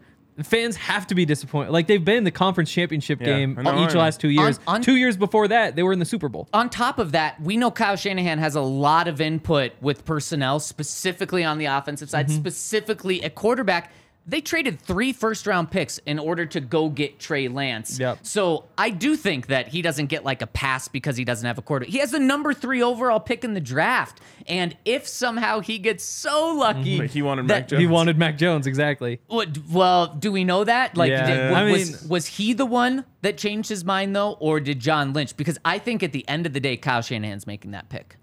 [0.43, 1.71] fans have to be disappointed.
[1.71, 3.99] Like they've been in the conference championship Yeah, game I each I know.
[3.99, 4.59] last two years.
[4.67, 6.47] On- on- two years before that, they were in the Super Bowl.
[6.53, 10.59] On top of that, we know Kyle Shanahan has a lot of input with personnel,
[10.59, 12.37] specifically on the offensive side, Mm-hmm.
[12.37, 13.91] specifically at quarterback.
[14.27, 17.99] They traded three first round picks in order to go get Trey Lance.
[17.99, 18.19] Yep.
[18.23, 21.57] So I do think that he doesn't get like a pass because he doesn't have
[21.57, 21.85] a quarter.
[21.85, 24.21] He has the number three overall pick in the draft.
[24.47, 27.03] And if somehow he gets so lucky, mm-hmm.
[27.03, 27.79] But he wanted that- Mac Jones.
[27.81, 29.19] He wanted Mac Jones exactly.
[29.27, 30.97] What, well, do we know that?
[30.97, 31.27] Like, Yeah.
[31.27, 34.79] did- I was, mean- was he the one that changed his mind though, or did
[34.79, 35.37] John Lynch?
[35.37, 38.17] Because I think at the end of the day, Kyle Shanahan's making that pick.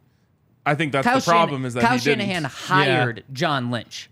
[0.64, 2.20] I think that's Kyle the problem Shanahan, is that Kyle he didn't.
[2.20, 4.08] Shanahan hired John Lynch.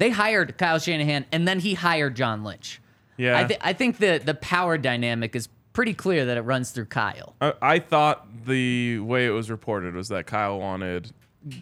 [0.00, 2.80] They hired Kyle Shanahan, and then he hired John Lynch.
[3.18, 3.38] Yeah.
[3.38, 6.86] I, th- I think the the power dynamic is pretty clear that it runs through
[6.86, 7.34] Kyle.
[7.40, 11.12] I, I thought the way it was reported was that Kyle wanted,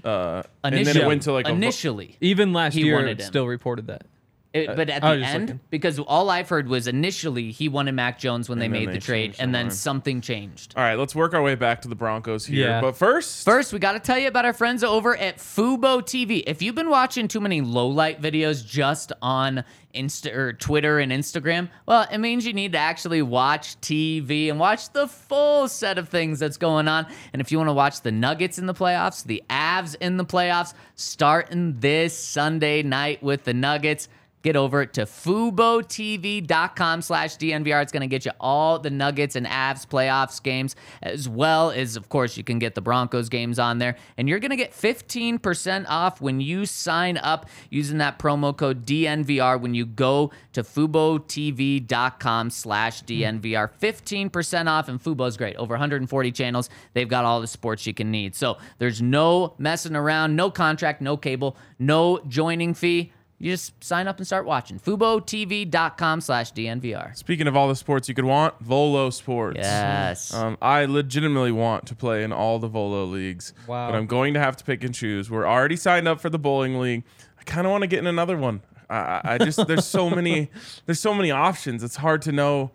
[0.05, 3.18] uh, and then it went to like a vo- initially, Even last He year, wanted
[3.18, 3.27] it him.
[3.27, 4.05] still reported that.
[4.54, 5.61] It- uh, but at I the end, looking.
[5.68, 8.88] because all I've heard was initially he wanted Mac Jones when they And then made
[8.88, 10.72] they the trade, and then something changed.
[10.76, 12.66] All right, let's work our way back to the Broncos here.
[12.68, 12.80] Yeah.
[12.80, 16.42] But first, First, we got to tell you about our friends over at Fubo TV.
[16.46, 21.12] If you've been watching too many low light videos just on Insta or Twitter and
[21.12, 25.98] Instagram, well, it means you need to actually watch TV and watch the full set
[25.98, 27.06] of things that's going on.
[27.34, 30.24] And if you want to watch the Nuggets in the playoffs, the Avs in the
[30.24, 34.08] playoffs, starting this Sunday night with the Nuggets.
[34.42, 37.83] Get over to FuboTV.com slash DNVR.
[37.83, 41.96] It's going to get you all the Nuggets and Avs playoffs games, as well as,
[41.96, 43.96] of course, you can get the Broncos games on there.
[44.16, 48.87] And you're going to get 15% off when you sign up using that promo code
[48.87, 53.70] DNVR when you go to FuboTV.com slash DNVR.
[53.81, 55.57] 15% off, and Fubo's great.
[55.57, 56.70] Over 140 channels.
[56.94, 58.35] They've got all the sports you can need.
[58.35, 63.12] So there's no messing around, no contract, no cable, no joining fee.
[63.40, 64.81] You just sign up and start watching.
[64.81, 67.16] FuboTV.com slash DNVR.
[67.16, 69.59] speaking of all the sports you could want, Volo Sports.
[69.61, 70.35] Yes.
[70.35, 73.90] Um, I legitimately want to play in all the Volo leagues, Wow.
[73.90, 75.31] but I'm going to have to pick and choose.
[75.31, 77.05] We're already signed up for the bowling league.
[77.38, 78.61] I kind of want to get in another one.
[78.90, 80.51] I, I I just there's so many
[80.87, 81.83] there's so many options.
[81.85, 82.72] It's hard to know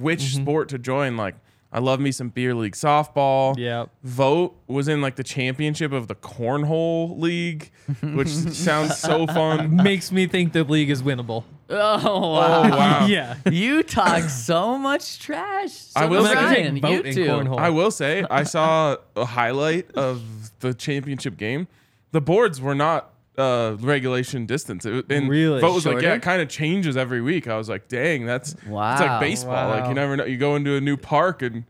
[0.00, 0.42] which Mm-hmm.
[0.42, 1.16] sport to join.
[1.16, 1.36] Like
[1.72, 3.56] I love me some beer league softball.
[3.56, 3.88] Yep.
[4.04, 7.70] Vote was in like the championship of the cornhole league,
[8.02, 9.76] which sounds so fun.
[9.76, 11.44] Makes me think the league is winnable.
[11.70, 12.62] oh, wow.
[12.64, 13.06] Oh wow.
[13.08, 13.36] Yeah.
[13.50, 15.72] You talk so much trash.
[15.72, 17.26] So I will does say- Vote You in too.
[17.26, 17.58] cornhole.
[17.58, 20.22] I will say I saw a highlight of
[20.60, 21.68] the championship game.
[22.10, 23.08] The boards were not
[23.38, 24.84] uh, regulation distance.
[24.84, 25.60] It, and Really?
[25.60, 27.48] vote was like, yeah, it kind of changes every week.
[27.48, 28.98] I was like, dang, that's it's Wow.
[28.98, 29.68] like baseball.
[29.70, 30.24] Like you never know.
[30.24, 31.64] You go into a new park and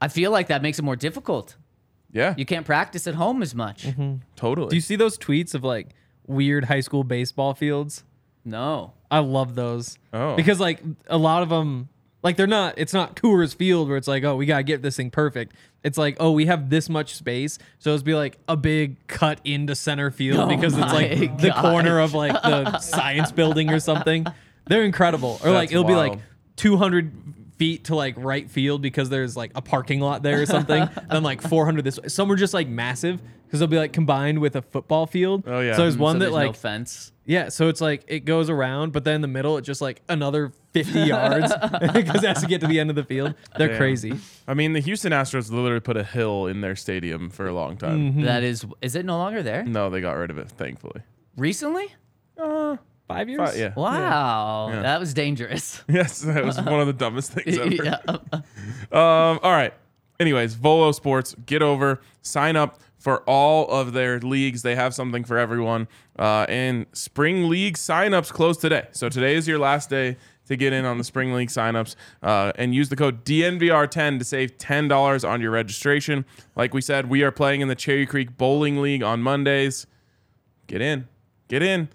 [0.00, 1.56] I feel like that makes it more difficult.
[2.12, 3.86] yeah, You can't practice at home as much.
[4.36, 4.68] totally.
[4.68, 5.88] Do you see those tweets of like
[6.26, 8.04] weird high school baseball fields?
[8.44, 8.92] No.
[9.10, 9.98] I love those.
[10.12, 10.34] Oh.
[10.36, 11.88] Because like a lot of them,
[12.24, 12.74] like they're not.
[12.76, 15.54] It's not Coors Field where it's like, oh, we gotta get this thing perfect.
[15.84, 19.40] It's like, oh, we have this much space, so it's be like a big cut
[19.44, 21.60] into center field Oh because it's like the gosh.
[21.60, 24.26] corner of like the science building or something.
[24.66, 25.38] They're incredible.
[25.44, 26.18] Or like it'll be like
[26.56, 27.12] 200
[27.58, 30.88] feet to like right field because there's like a parking lot there or something.
[31.10, 32.08] then like 400 this way.
[32.08, 35.44] Some are just like massive because they'll be like combined with a football field.
[35.46, 35.76] Oh, yeah.
[35.76, 37.12] So there's Mm, one so that there's like no fence.
[37.24, 40.02] yeah, so it's like it goes around, but then in the middle, it's just like
[40.08, 41.52] another 50 yards
[41.92, 43.34] because it has to get to the end of the field.
[43.56, 43.76] They're Damn.
[43.78, 44.18] crazy.
[44.48, 47.76] I mean, the Houston Astros literally put a hill in their stadium for a long
[47.76, 48.22] time.
[48.22, 49.62] That is, is it no longer there?
[49.64, 51.02] No, they got rid of it, thankfully.
[51.36, 51.86] Recently?
[53.06, 53.38] Five years?
[53.38, 53.74] But, yeah.
[53.74, 54.70] Wow.
[54.70, 54.82] Yeah.
[54.82, 55.82] That was dangerous.
[55.88, 57.74] Yes, that was one of the dumbest things ever.
[57.84, 57.98] yeah.
[58.92, 59.74] Um, all right.
[60.20, 64.62] Anyways, Volo Sports, get over, sign up for all of their leagues.
[64.62, 65.88] They have something for everyone.
[66.18, 68.86] Uh, and spring league signups close today.
[68.92, 71.96] So today is your last day to get in on the spring league signups.
[72.22, 76.24] Uh, and use the code DNVR10 to save $10 on your registration.
[76.54, 79.86] Like we said, we are playing in the Cherry Creek Bowling League on Mondays.
[80.66, 81.08] Get in.
[81.48, 81.88] Get in.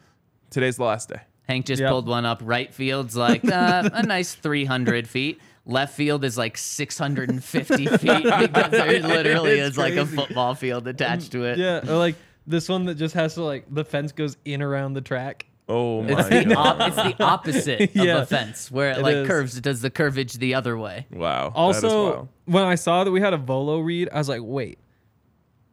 [0.50, 1.22] Today's the last day.
[1.48, 1.90] Hank just Yep.
[1.92, 2.42] pulled one up.
[2.44, 5.40] Right field's like uh, a nice 300 feet.
[5.66, 10.16] Left field is like 650 feet because there literally It's is like a crazy.
[10.16, 11.58] football field attached to it.
[11.58, 12.16] Yeah, or like
[12.48, 15.46] this one that just has to like the fence goes in around the track.
[15.68, 16.82] Oh my It's the, God.
[16.82, 18.22] op- it's the opposite of Yeah.
[18.22, 19.28] a fence where it, It like is.
[19.28, 19.58] curves.
[19.58, 21.06] It does the curvage the other way.
[21.12, 21.50] Wow.
[21.50, 22.28] that is Also, wild.
[22.46, 24.80] when I saw that we had a Volo read, I was like, wait.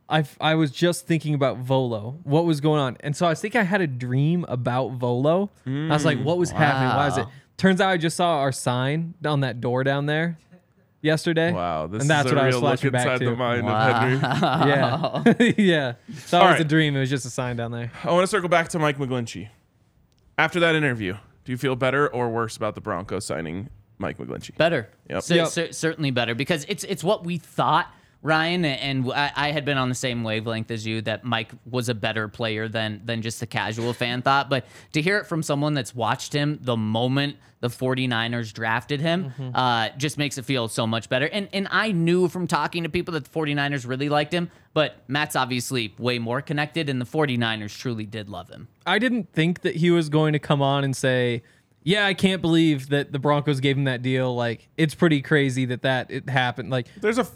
[0.09, 2.19] I, I was just thinking about Volo.
[2.23, 2.97] What was going on?
[3.01, 5.51] And so I think I had a dream about Volo.
[5.67, 6.89] I was like, hmm, what was happening?
[6.95, 7.27] Why is it?
[7.57, 10.39] Turns out I just saw our sign on that door down there
[11.03, 11.53] yesterday.
[11.53, 11.87] Wow.
[11.89, 13.31] This and that's is a what I was real flashing back inside to.
[13.31, 14.19] the mind of Henry.
[15.47, 15.53] Yeah.
[15.65, 15.93] yeah.
[16.31, 16.61] That All was right.
[16.61, 16.97] a dream.
[16.97, 17.91] It was just a sign down there.
[18.05, 19.49] I want to circle back to Mike McGlinchey.
[20.39, 24.57] After that interview, do you feel better or worse about the Broncos signing Mike McGlinchey?
[24.57, 24.89] Better.
[25.09, 25.23] Yep.
[25.23, 25.49] Cer- Yep.
[25.49, 27.93] cer- certainly better because it's it's what we thought
[28.27, 31.89] Ryan, and I, I had been on the same wavelength as you that Mike was
[31.89, 34.51] a better player than than just the casual fan thought.
[34.51, 39.33] But to hear it from someone that's watched him the moment the 49ers drafted him
[39.55, 41.27] uh, just makes it feel so much better.
[41.27, 44.97] And and I knew from talking to people that the 49ers really liked him, but
[45.09, 48.69] Matt's obviously way more connected, and the 49ers truly did love him.
[48.85, 51.43] I didn't think that he was going to come on and say,
[51.83, 54.35] "Yeah, I can't believe that the Broncos gave him that deal.
[54.35, 57.27] Like, it's pretty crazy that that it happened." Like, There's a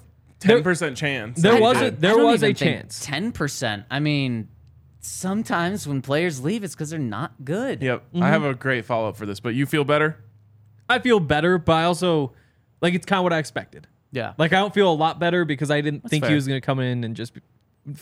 [0.41, 1.41] ten percent chance.
[1.41, 2.01] there that he was a- did.
[2.01, 3.05] there was a chance.
[3.05, 3.85] Ten percent.
[3.91, 4.49] I mean,
[5.01, 7.83] sometimes when players leave, it's because they're not good.
[7.83, 8.05] Yep.
[8.15, 8.23] Mm-hmm.
[8.23, 10.17] I have a great follow up for this, but you feel better?
[10.89, 12.33] I feel better, but I also
[12.81, 13.87] like it's kind of what I expected.
[14.13, 14.33] Yeah.
[14.39, 16.31] Like, I don't feel a lot better because I didn't think fair.
[16.31, 17.43] he was going to come in and just be-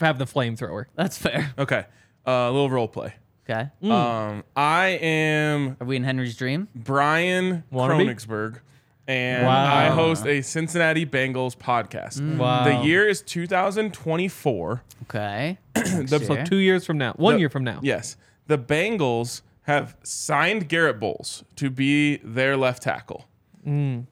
[0.01, 0.87] have the flamethrower.
[0.95, 1.53] That's fair.
[1.59, 1.85] Okay.
[2.27, 3.13] Uh, a little role play.
[3.49, 3.69] Okay.
[3.83, 3.91] Mm.
[3.91, 6.69] Um, I am Are we in Henry's dream?
[6.75, 8.07] Brian Wannabe?
[8.07, 8.61] Koenigsberg,
[9.09, 9.75] and Wow.
[9.75, 12.21] I host a Cincinnati Bengals podcast.
[12.21, 12.37] Mm.
[12.37, 12.65] Wow.
[12.65, 14.83] The year is 2024.
[15.05, 15.59] Okay.
[16.07, 16.45] So Sure.
[16.45, 17.81] two years from now, one The- year from now.
[17.83, 18.17] Yes.
[18.47, 23.25] The Bengals have signed Garrett Bolles to be their left tackle.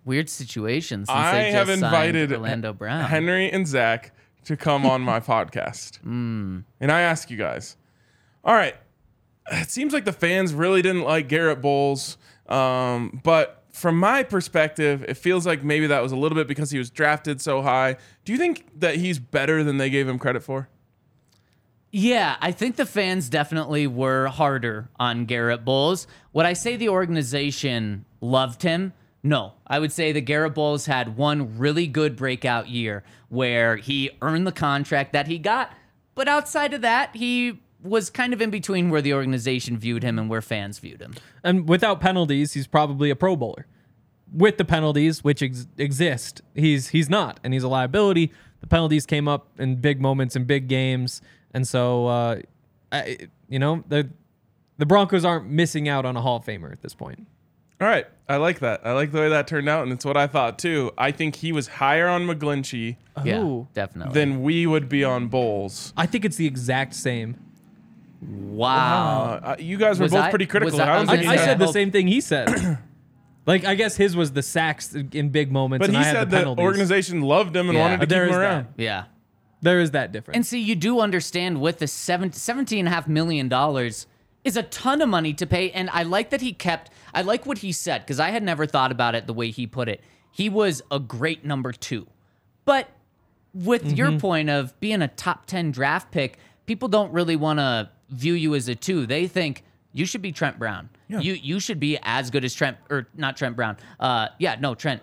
[0.04, 3.04] Weird situation since I have invited Orlando Brown.
[3.04, 4.12] Henry and Zac
[4.44, 5.96] to come on my podcast.
[6.00, 6.60] Hmm.
[6.78, 7.76] And I ask you guys,
[8.44, 8.74] all right,
[9.50, 12.18] it seems like the fans really didn't like Garrett Bolles.
[12.50, 16.70] Um, but from my perspective, it feels like maybe that was a little bit because
[16.70, 17.96] he was drafted so high.
[18.24, 20.68] Do you think that he's better than they gave him credit for?
[21.92, 26.06] Yeah, I think the fans definitely were harder on Garrett Bolles.
[26.32, 28.94] Would I say the organization loved him?
[29.22, 29.52] No.
[29.66, 34.46] I would say that Garrett Bolles had one really good breakout year where he earned
[34.46, 35.70] the contract that he got.
[36.14, 40.18] But outside of that, he was kind of in between where the organization viewed him
[40.18, 41.14] and where fans viewed him.
[41.44, 43.66] And without penalties, he's probably a Pro Bowler.
[44.32, 48.32] With the penalties, which ex- exist, he's he's not, and he's a liability.
[48.60, 51.22] The penalties came up in big moments in big games,
[51.54, 52.40] and so uh,
[52.90, 54.08] I, you know the
[54.78, 57.26] the Broncos aren't missing out on a Hall of Famer at this point.
[57.80, 58.06] All right.
[58.28, 58.80] I like that.
[58.86, 59.82] I like the way that turned out.
[59.84, 60.90] And it's what I thought too.
[60.98, 63.68] I think he was higher on McGlinchey Yeah, Oh.
[63.74, 64.14] definitely.
[64.14, 65.92] than we would be on Bolles.
[65.96, 67.36] I think it's the exact same.
[68.22, 69.40] Wow.
[69.42, 70.72] Uh, you guys were Was both I- pretty critical.
[70.78, 72.78] was I- I was I, it I said the same thing he said.
[73.46, 76.14] like I guess his was the sacks in big moments, But and he I had
[76.14, 76.62] said the the penalties.
[76.64, 77.82] organization loved him and Yeah.
[77.84, 78.52] wanted to There keep him is that.
[78.54, 78.66] around.
[78.76, 79.04] yeah.
[79.62, 80.36] there is that difference.
[80.36, 83.50] And see, you do understand with the seven, $17.5 million
[84.44, 85.70] is a ton of money to pay.
[85.72, 88.66] And I like that he kept, I like what he said, because I had never
[88.66, 90.02] thought about it the way he put it.
[90.30, 92.06] He was a great number two.
[92.64, 92.88] But
[93.54, 97.90] with your point of being a top 10 draft pick, people don't really want to
[98.10, 99.06] view you as a two.
[99.06, 100.90] They think you should be Trent Brown.
[101.08, 103.76] You you should be as good as Trent, or not Trent Brown.
[103.98, 105.02] Uh, yeah, no, Trent.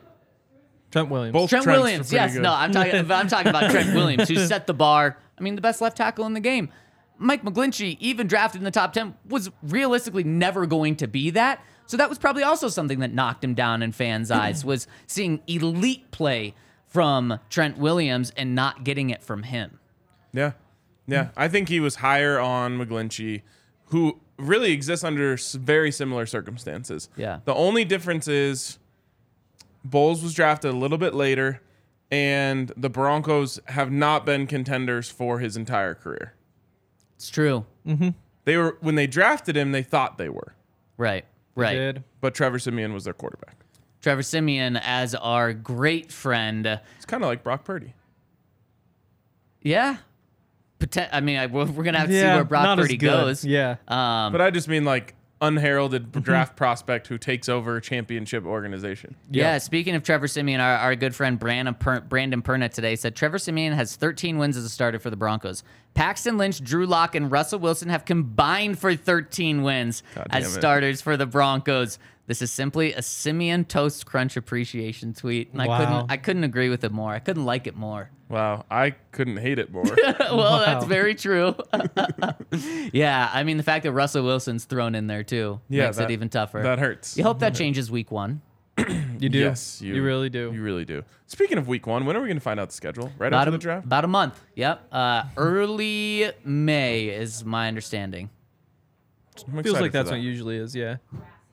[0.92, 1.34] Trent Williams.
[1.34, 2.34] Both Trent Trents Williams, yes.
[2.34, 2.44] good.
[2.44, 2.94] No, I'm talking.
[3.12, 5.18] I'm talking about Trent Williams, who set the bar.
[5.38, 6.70] I mean, the best left tackle in the game.
[7.18, 11.64] Mike McGlinchey, even drafted in the top ten, was realistically never going to be that.
[11.86, 15.42] So that was probably also something that knocked him down in fans' eyes was seeing
[15.48, 16.54] elite play
[16.88, 19.80] from Trent Williams and not getting it from him.
[20.32, 20.52] Yeah.
[21.08, 21.26] Yeah.
[21.26, 21.40] Mm-hmm.
[21.40, 23.42] I think he was higher on McGlinchey,
[23.88, 27.10] who really exists under very similar circumstances.
[27.18, 27.40] Yeah.
[27.46, 28.80] The only difference is
[29.86, 31.62] Bolles was drafted a little bit later,
[32.10, 36.34] and the Broncos have not been contenders for his entire career.
[37.16, 37.66] It's true.
[37.86, 38.10] Mm-hmm.
[38.46, 40.54] They were when they drafted him, they thought they were,
[40.98, 41.26] Right.
[41.56, 41.76] Right.
[41.76, 42.04] Did.
[42.20, 43.58] but Trevor Siemian was their quarterback.
[44.02, 46.66] Trevor Siemian as our great friend.
[46.66, 47.94] It's kind of like Brock Purdy.
[49.62, 49.98] Yeah.
[50.88, 52.98] Poten- I mean, I, we're we're gonna have to see where Brock not as Purdy
[52.98, 53.08] good.
[53.08, 53.46] goes.
[53.46, 53.76] Yeah.
[53.88, 56.22] Um, But I just mean like unheralded Mm-hmm.
[56.22, 59.16] draft prospect who takes over a championship organization.
[59.30, 63.14] Yeah, speaking of Trevor Siemian, our, our good friend Brandon, per- Brandon Perna today said
[63.16, 65.64] Trevor Siemian has 13 wins as a starter for the Broncos.
[65.96, 70.52] Paxton Lynch, Drew Lock, and Russell Wilson have combined for 13 wins God as it.
[70.60, 72.00] starters for the Broncos.
[72.26, 76.70] This is simply a Siemian Toast Crunch appreciation tweet, and I couldn't I couldn't agree
[76.70, 77.12] with it more.
[77.14, 78.10] I couldn't like it more.
[78.30, 79.84] Wow, I couldn't hate it more.
[80.20, 81.54] well, that's very true.
[82.94, 86.10] yeah, I mean the fact that Russell Wilson's thrown in there too Yeah, makes that-
[86.10, 86.64] it even tougher.
[86.64, 87.18] that hurts.
[87.18, 88.42] You hope that changes week one.
[89.20, 89.38] You do.
[89.40, 90.52] Yes, you, really do.
[90.54, 91.04] You really do.
[91.28, 93.10] Speaking of week one, when are we going to find out the schedule?
[93.18, 93.86] Right About after a, the draft?
[93.86, 94.44] about a month.
[94.56, 94.88] Yep.
[94.92, 98.30] Uh, early May is my understanding.
[99.48, 100.16] I'm Feels like that's that.
[100.16, 100.76] what it usually is.
[100.76, 100.98] Yeah.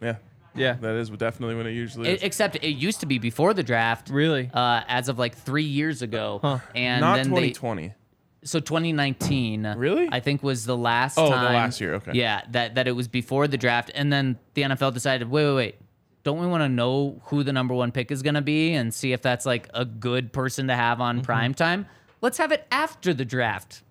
[0.03, 0.17] Yeah,
[0.61, 0.75] Yeah.
[0.75, 2.23] that is definitely when it usually is.
[2.23, 4.11] It, except it used to be before the draft.
[4.11, 4.51] Really?
[4.53, 6.41] Uh, as of like three years ago.
[6.43, 6.59] Huh.
[6.75, 7.89] And Not then 2020.
[7.89, 7.95] they
[8.43, 10.09] so 2019 Really?
[10.11, 12.13] I think was the last Oh, the last year, okay.
[12.15, 15.55] Yeah, that that it was before the draft, and then the NFL decided, wait, wait,
[15.55, 15.75] wait.
[16.23, 18.93] Don't we want to know who the number one pick is going to be and
[18.93, 21.03] see if that's like a good person to have Mm-hmm.
[21.03, 21.87] on prime time?
[22.23, 23.83] let's have it after the draft.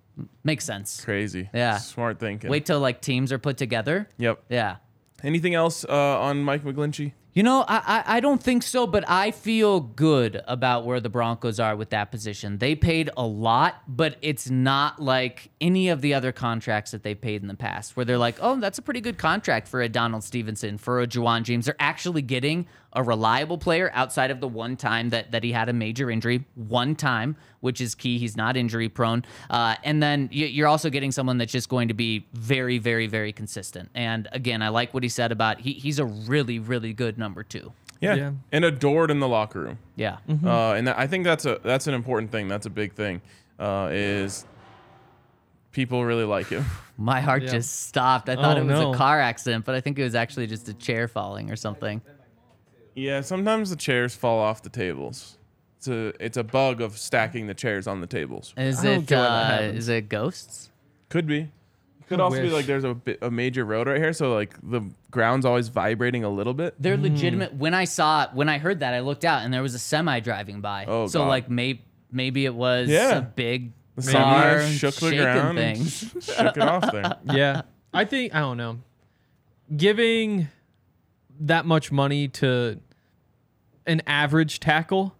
[0.43, 1.03] Makes sense.
[1.03, 1.49] Crazy.
[1.53, 1.77] Yeah.
[1.77, 2.49] Smart thinking.
[2.49, 4.07] Wait till like teams are put together.
[4.17, 4.43] Yep.
[4.49, 4.75] Yeah.
[5.23, 7.13] Anything else uh, on Mike McGlinchey?
[7.33, 11.09] You know, I, I I don't think so, but I feel good about where the
[11.09, 12.57] Broncos are with that position.
[12.57, 17.13] They paid a lot, but it's not like any of the other contracts that they
[17.13, 19.87] paid in the past, where they're like, oh, that's a pretty good contract for a
[19.87, 21.65] Donald Stephenson, for a Ja'Wuan James.
[21.65, 25.69] They're actually getting a reliable player outside of the one time that that he had
[25.69, 28.17] a major injury, one time, which is key.
[28.17, 31.87] He's not injury prone, uh, and then you- you're also getting someone that's just going
[31.89, 33.89] to be very, very, very consistent.
[33.93, 37.43] And again, I like what he said about he, he's a really, really good number
[37.43, 37.73] two.
[38.01, 38.15] Yeah.
[38.15, 38.31] Yeah.
[38.51, 39.77] And adored in the locker room.
[39.97, 40.17] Yeah.
[40.43, 42.47] Uh, and that, I think that's a that's an important thing.
[42.47, 43.21] That's a big thing.
[43.59, 44.45] Uh, is
[45.71, 46.65] people really like him.
[46.97, 47.51] My heart Yeah.
[47.51, 48.29] just stopped.
[48.29, 48.93] I thought Oh, it was no.
[48.93, 52.01] a car accident, but I think it was actually just a chair falling or something.
[52.95, 53.21] Yeah.
[53.21, 55.37] Sometimes the chairs fall off the tables.
[55.77, 58.53] It's a it's a bug of stacking the chairs on the tables.
[58.57, 59.77] Is I don't it get why that uh, happens.
[59.77, 60.69] is it ghosts?
[61.09, 61.49] Could be.
[62.07, 62.51] Could I also be wish.
[62.53, 64.81] like there's a bit, a major road right here, so like the
[65.11, 66.73] ground's always vibrating a little bit.
[66.79, 67.03] They're Mm.
[67.03, 67.53] legitimate.
[67.53, 70.19] When I saw when I heard that, I looked out and there was a semi
[70.19, 70.85] driving by.
[70.87, 71.27] Oh, so God.
[71.27, 73.17] like maybe maybe it was Yeah.
[73.17, 75.99] a big The car semi shook the shaking ground, and things.
[76.25, 77.15] shook it off there.
[77.33, 77.61] yeah.
[77.93, 78.79] I think I don't know.
[79.75, 80.47] Giving
[81.39, 82.79] that much money to
[83.85, 85.15] an average tackle,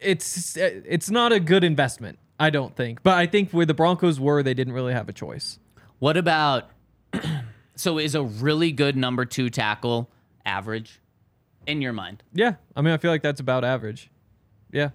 [0.00, 2.18] it's it's not a good investment.
[2.40, 3.02] I don't think.
[3.02, 5.58] But I think where the Broncos were, they didn't really have a choice.
[5.98, 6.70] What about
[7.74, 10.08] so is a really good number two tackle
[10.46, 11.00] average
[11.66, 12.22] in your mind?
[12.32, 12.54] Yeah.
[12.76, 14.10] I mean, I feel like that's about average.
[14.70, 14.90] Yeah.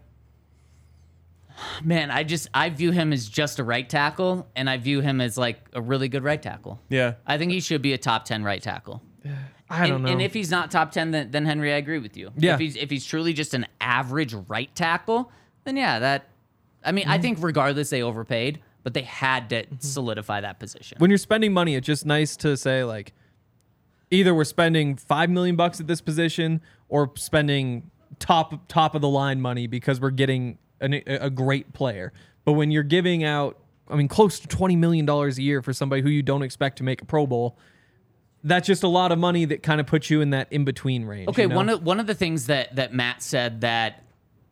[1.83, 5.21] Man, I just I view him as just a right tackle, and I view him
[5.21, 6.79] as like a really good right tackle.
[6.89, 7.15] Yeah.
[7.27, 9.03] I think he should be a top ten right tackle.
[9.73, 10.11] I don't and, know.
[10.11, 12.31] and if he's not top ten, then, then Henry, I agree with you.
[12.37, 12.53] Yeah.
[12.53, 15.31] If he's if he's truly just an average right tackle,
[15.63, 16.29] then yeah, that.
[16.85, 17.11] I mean, Mm-hmm.
[17.13, 20.97] I think regardless they overpaid, but they had to solidify that position.
[20.99, 23.13] when you're spending money, it's just nice to say like
[24.11, 29.09] either we're spending five million bucks at this position or spending top top of the
[29.09, 32.11] line money because we're getting an, a great player.
[32.45, 33.57] But when you're giving out,
[33.87, 36.77] I mean, close to twenty million dollars a year for somebody who you don't expect
[36.79, 37.57] to make a Pro Bowl,
[38.43, 41.05] that's just a lot of money that kind of puts you in that in between
[41.05, 41.29] range.
[41.29, 41.55] Okay, you know?
[41.55, 44.03] one of one of the things that that Matt said that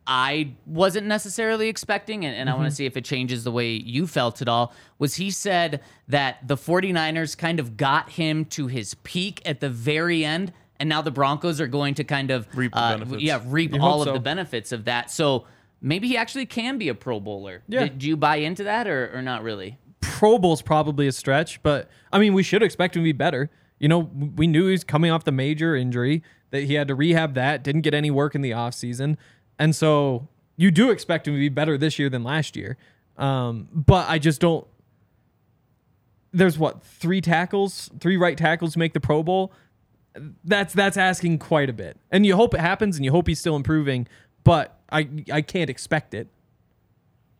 [0.06, 2.70] I wasn't necessarily expecting, and, and I want Mm-hmm.
[2.70, 6.46] to see if it changes the way you felt at all, was he said that
[6.48, 11.02] the 49ers kind of got him to his peak at the very end, and now
[11.02, 13.22] the Broncos are going to kind of Reap uh, benefits.
[13.22, 14.12] yeah, reap You all of so.
[14.14, 15.08] the benefits of that.
[15.08, 15.46] So
[15.80, 17.62] maybe he actually can be a Pro Bowler.
[17.68, 17.84] Yeah.
[17.84, 19.78] Did you buy into that or, or not really?
[20.00, 23.50] Pro Bowl's probably a stretch, but I mean, we should expect him to be better.
[23.82, 23.98] You know,
[24.36, 27.64] we knew he was coming off the major injury, that he had to rehab that,
[27.64, 29.16] didn't get any work in the offseason.
[29.58, 32.76] And so you do expect him to be better this year than last year.
[33.18, 34.64] Um, but I just don't.
[36.30, 39.52] There's what, three tackles, three right tackles make the Pro Bowl?
[40.44, 41.96] That's that's asking quite a bit.
[42.12, 44.06] And you hope it happens and you hope he's still improving,
[44.44, 46.28] but I I can't expect it.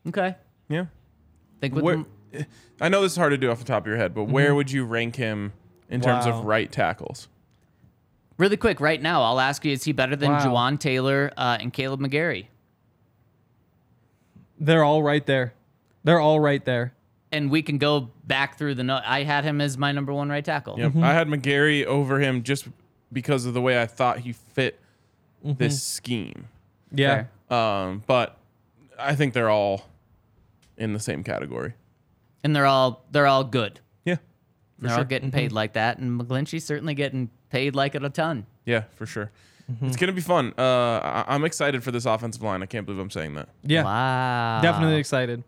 [0.09, 0.34] Okay.
[0.68, 0.86] Yeah.
[1.61, 2.05] Think with Where,
[2.80, 4.57] I know this is hard to do off the top of your head, but where
[4.57, 5.53] would you rank him
[5.93, 7.28] in terms of right tackles?
[8.38, 10.45] really quick right now, I'll ask you: Is he better than Wow.
[10.45, 12.47] Jawaan Taylor uh, and Kaleb McGary?
[14.59, 15.55] They're all right there.
[16.05, 16.95] They're all right there.
[17.30, 19.03] and we can go back through the note.
[19.07, 20.78] I had him as my number one right tackle.
[20.78, 20.97] Yep.
[20.97, 22.68] I had McGary over him just
[23.12, 24.78] because of the way I thought he fit
[25.43, 26.49] this scheme.
[26.90, 27.24] Yeah.
[27.51, 28.36] Um, but
[28.99, 29.88] I think they're all
[30.76, 31.72] in the same category.
[32.45, 33.80] And they're all they're all good.
[34.83, 34.89] Yeah.
[34.89, 38.47] They're all getting paid like that, and McGlinchey's certainly getting paid like it a ton.
[38.64, 39.30] Yeah, for sure.
[39.80, 40.53] It's gonna be fun.
[40.59, 40.62] Uh,
[41.03, 42.62] I- I'm excited for this offensive line.
[42.62, 43.49] I can't believe I'm saying that.
[43.62, 43.85] Yeah.
[43.85, 44.61] Wow.
[44.61, 45.45] Definitely excited.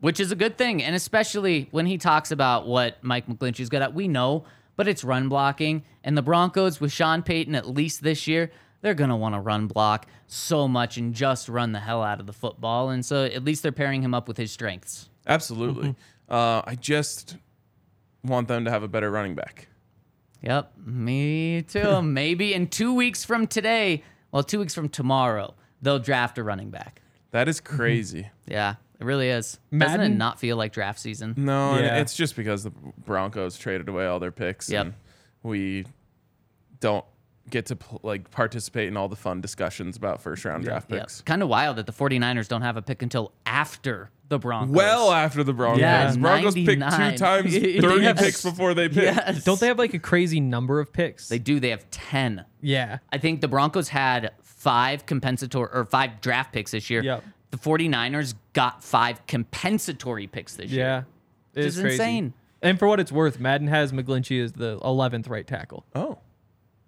[0.00, 3.80] Which is a good thing, and especially when he talks about what Mike McGlinchey's good
[3.82, 3.94] at.
[3.94, 4.44] We know,
[4.76, 8.50] but it's run blocking, and the Broncos with Sean Payton at least this year.
[8.82, 12.26] They're gonna want to run block so much and just run the hell out of
[12.26, 15.08] the football, and so at least they're pairing him up with his strengths.
[15.26, 15.94] Absolutely.
[16.28, 17.36] Uh, I just
[18.24, 19.68] want them to have a better running back.
[20.42, 22.02] Yep, me too.
[22.02, 24.02] Maybe in two weeks from today,
[24.32, 27.00] well, two weeks from tomorrow, they'll draft a running back.
[27.30, 27.76] That is mm-hmm.
[27.76, 28.30] crazy.
[28.46, 29.58] Yeah, it really is.
[29.76, 31.34] Doesn't it not feel like draft season?
[31.36, 31.96] No, Yeah.
[31.98, 32.72] it's just because the
[33.04, 34.84] Broncos traded away all their picks, Yep.
[34.86, 34.94] and
[35.42, 35.86] we
[36.80, 37.04] don't
[37.50, 41.00] get to pl- like participate in all the fun discussions about first round draft Yep.
[41.00, 41.20] picks.
[41.22, 44.74] Kind of wild that the 49ers don't have a pick until after the Broncos.
[44.74, 49.02] Well after the Broncos, Yeah, Broncos picked two times thirty have- picks before they picked.
[49.16, 49.44] yes.
[49.44, 51.28] Don't they have like a crazy number of picks?
[51.28, 51.60] They do.
[51.60, 52.44] They have 10.
[52.60, 52.98] yeah.
[53.12, 57.02] I think the Broncos had five compensatory or five draft picks this year.
[57.02, 57.22] Yep.
[57.50, 60.84] the 49ers got five compensatory picks this year.
[60.86, 61.02] Yeah.
[61.52, 62.32] Which It's insane.
[62.62, 66.18] And for what it's worth, Madden has McGlinchey as the 11th right tackle, Oh,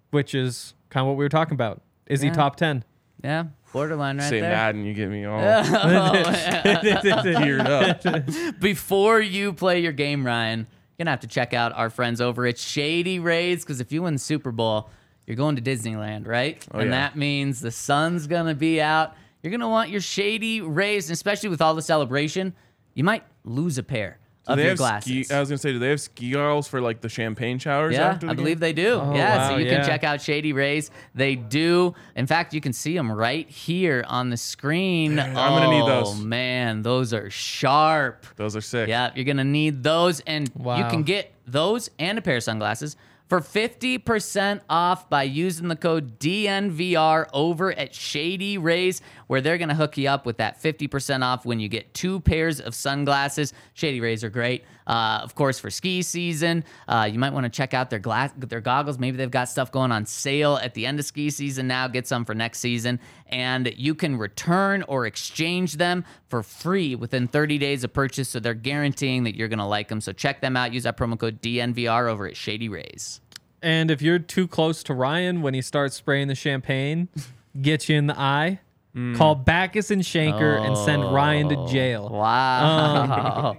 [0.09, 1.81] which is kind of what we were talking about.
[2.07, 2.83] Is he top 10?
[3.23, 4.51] Yeah, borderline right say there.
[4.51, 6.11] Madden, you get me all oh,
[7.23, 8.01] geared up.
[8.59, 12.45] Before you play your game, Ryan, you're gonna have to check out our friends over
[12.45, 14.89] at Shady Rays because if you win the Super Bowl,
[15.25, 16.65] you're going to Disneyland, right?
[16.73, 16.97] Oh, and yeah.
[16.97, 19.15] that means the sun's gonna be out.
[19.43, 22.53] You're gonna want your Shady Rays, especially with all the celebration,
[22.93, 25.27] you might lose a pair Do of they your glasses.
[25.27, 25.33] ski?
[25.33, 27.93] I was gonna say, do they have ski goggles for like the champagne showers?
[27.93, 28.43] Yeah, after the I game?
[28.43, 28.93] believe they do.
[28.93, 29.77] Oh, yeah, so you yeah.
[29.77, 30.89] can check out Shady Rays.
[31.13, 31.93] They do.
[32.15, 35.19] In fact, you can see them right here on the screen.
[35.19, 36.07] I'm gonna need those.
[36.07, 38.25] Oh, man, those are sharp.
[38.37, 38.87] Those are sick.
[38.87, 42.95] Yeah, you're gonna need those, and you can get those and a pair of sunglasses
[43.27, 49.75] for 50% off by using the code DNVR over at Shady Rays, where they're gonna
[49.75, 53.53] hook you up with that 50% off when you get two pairs of sunglasses.
[53.73, 56.63] Shady Rays are great, uh, of course, for ski season.
[56.87, 58.97] Uh, you might want to check out their glass, their goggles.
[58.97, 61.87] Maybe they've got stuff going on sale at the end of ski season now.
[61.87, 67.27] Get some for next season, and you can return or exchange them for free within
[67.27, 68.29] 30 days of purchase.
[68.29, 70.01] So they're guaranteeing that you're gonna like them.
[70.01, 70.73] So check them out.
[70.73, 73.21] Use that promo code DNVR over at Shady Rays.
[73.61, 77.09] And if you're too close to Ryan when he starts spraying the champagne,
[77.61, 78.59] get you in the eye,
[78.97, 79.15] Mm.
[79.15, 81.67] call Backus and Shanker and send Ryan to oh.
[81.67, 82.09] jail.
[82.09, 83.55] Wow.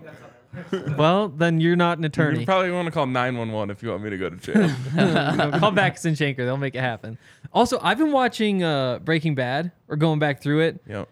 [0.73, 2.41] Um, well, then you're not an attorney.
[2.41, 4.69] You probably want to call 911 if you want me to go to jail.
[4.97, 6.39] No, call Backus and Shanker.
[6.39, 7.19] They'll make it happen.
[7.53, 10.83] Also, I've been watching uh, Breaking Bad or going back through it.
[10.89, 11.09] yep.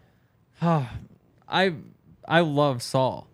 [0.61, 0.91] Ah,
[1.49, 1.74] I
[2.27, 3.29] I love Saul.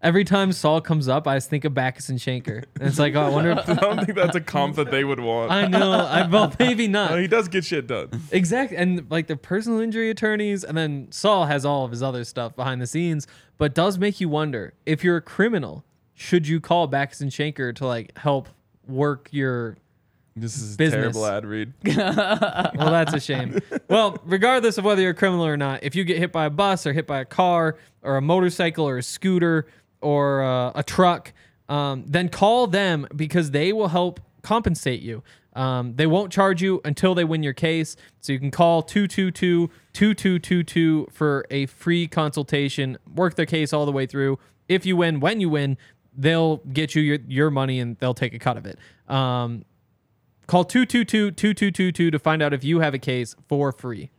[0.00, 2.64] Every time Saul comes up, I just think of Backus and Shanker.
[2.78, 3.50] And it's like, oh, I wonder.
[3.58, 5.50] If, I don't think that's a comp that they would want.
[5.50, 5.90] I know.
[5.92, 7.18] I well, maybe Oh, not.
[7.18, 8.08] he does get shit done.
[8.30, 8.76] Exactly.
[8.76, 12.54] And like the personal injury attorneys, and then Saul has all of his other stuff
[12.54, 13.26] behind the scenes,
[13.56, 15.84] but does make you wonder if you're a criminal,
[16.14, 18.48] should you call Backus and Shanker to like help
[18.86, 19.76] work your.
[20.36, 21.00] This is a Business.
[21.16, 21.72] terrible ad read.
[21.84, 23.58] Well, that's a shame.
[23.88, 26.50] well, regardless of whether you're a criminal or not, if you get hit by a
[26.50, 29.66] bus or hit by a car or a motorcycle or a scooter
[30.00, 31.32] or uh, a truck,
[31.68, 35.22] um, then call them because they will help compensate you.
[35.54, 37.96] Um, they won't charge you until they win your case.
[38.20, 43.92] So you can call 222 2222 for a free consultation, work their case all the
[43.92, 44.38] way through.
[44.68, 45.76] If you win, when you win,
[46.16, 48.78] they'll get you your, your money and they'll take a cut of it.
[49.08, 49.64] Um,
[50.48, 54.10] Call 222-2222 to find out if you have a case for free.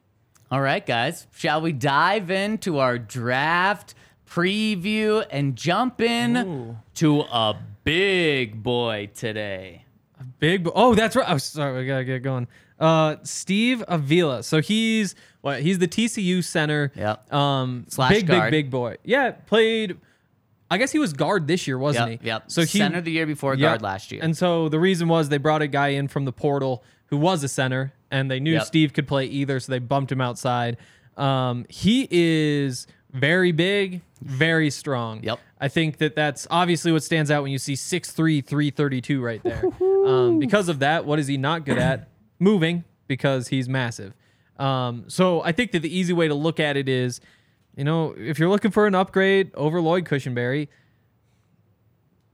[0.51, 1.25] All right, guys.
[1.35, 3.95] Shall we dive into our draft
[4.29, 9.85] preview and jump in to a big boy today?
[10.39, 11.25] Big bo- Oh, that's right.
[11.29, 12.47] Oh, sorry, we got to get going.
[12.79, 14.41] Uh Steve Avila.
[14.43, 15.61] So he's what?
[15.61, 16.91] He's the TCU center.
[16.95, 17.33] Yep.
[17.33, 18.51] Um Slash big guard.
[18.51, 18.95] big big boy.
[19.03, 19.97] Yeah, played
[20.71, 22.27] I guess he was guard this year, wasn't Yep, he?
[22.27, 22.43] yep.
[22.51, 23.59] So he Center the year before, Yep.
[23.69, 24.21] guard last year.
[24.23, 27.43] And so the reason was they brought a guy in from the portal who was
[27.43, 28.63] a center, and they knew Yep.
[28.65, 30.77] Steve could play either, so they bumped him outside.
[31.17, 35.23] Um, he is very big, very strong.
[35.23, 35.39] Yep.
[35.59, 39.63] I think that that's obviously what stands out when you see 6'3", 332 right there.
[40.05, 42.07] um, because of that, what is he not good at?
[42.39, 44.13] Moving, because he's massive.
[44.57, 47.21] Um, so I think that the easy way to look at it is,
[47.75, 50.67] you know, if you're looking for an upgrade over Lloyd Cushenberry,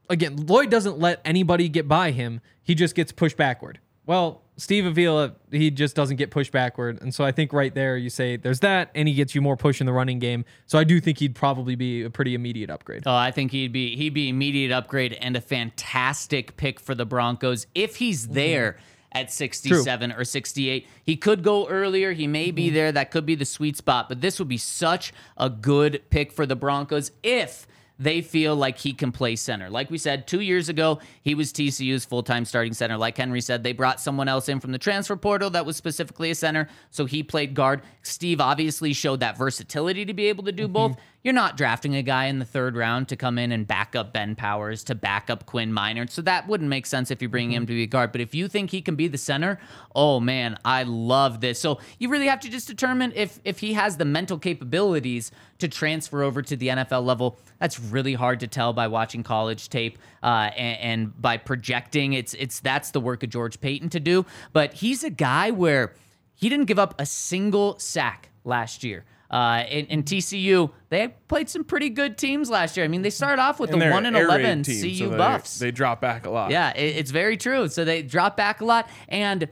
[0.09, 2.41] again, Lloyd doesn't let anybody get by him.
[2.61, 3.79] He just gets pushed backward.
[4.05, 7.01] Well, Steve Avila, he just doesn't get pushed backward.
[7.01, 9.57] And so I think right there you say there's that, and he gets you more
[9.57, 10.45] push in the running game.
[10.65, 13.03] So I do think he'd probably be a pretty immediate upgrade.
[13.05, 17.05] Oh, I think he'd be he'd be immediate upgrade and a fantastic pick for the
[17.05, 18.35] Broncos if he's mm-hmm.
[18.35, 18.77] there
[19.11, 20.87] at 67 or 68.
[21.03, 22.75] He could go earlier, he may be mm-hmm.
[22.75, 26.33] there, that could be the sweet spot, but this would be such a good pick
[26.33, 27.65] for the Broncos if
[27.97, 29.69] they feel like he can play center.
[29.69, 32.97] Like we said, two years ago, he was TCU's full time starting center.
[32.97, 36.31] Like Henry said, they brought someone else in from the transfer portal that was specifically
[36.31, 37.81] a center, so he played guard.
[38.03, 40.73] Steve obviously showed that versatility to be able to do mm-hmm.
[40.73, 40.97] both.
[41.25, 44.13] You're not drafting a guy in the third round to come in and back up
[44.13, 46.11] Ben Powers, to back up Quinn Meinerz.
[46.11, 48.11] So that wouldn't make sense if you bring him to be a guard.
[48.11, 49.59] But if you think he can be the center,
[49.95, 51.59] oh man, I love this.
[51.59, 55.67] So you really have to just determine if if he has the mental capabilities to
[55.67, 57.39] transfer over to the NFL level.
[57.57, 62.13] That's really hard to tell by watching college tape uh, and, and by projecting.
[62.13, 64.27] It's it's that's the work of George Paton to do.
[64.53, 65.95] But he's a guy where
[66.35, 69.05] he didn't give up a single sack last year.
[69.35, 72.85] Uh, in, in TCU, they played some pretty good teams last year.
[72.85, 75.17] I mean, they started off with And the one and eleven team, CU so they-
[75.17, 75.59] Buffs.
[75.59, 76.51] They drop back a lot.
[76.51, 77.67] Yeah, it, it's very true.
[77.67, 79.49] So they drop back a lot, and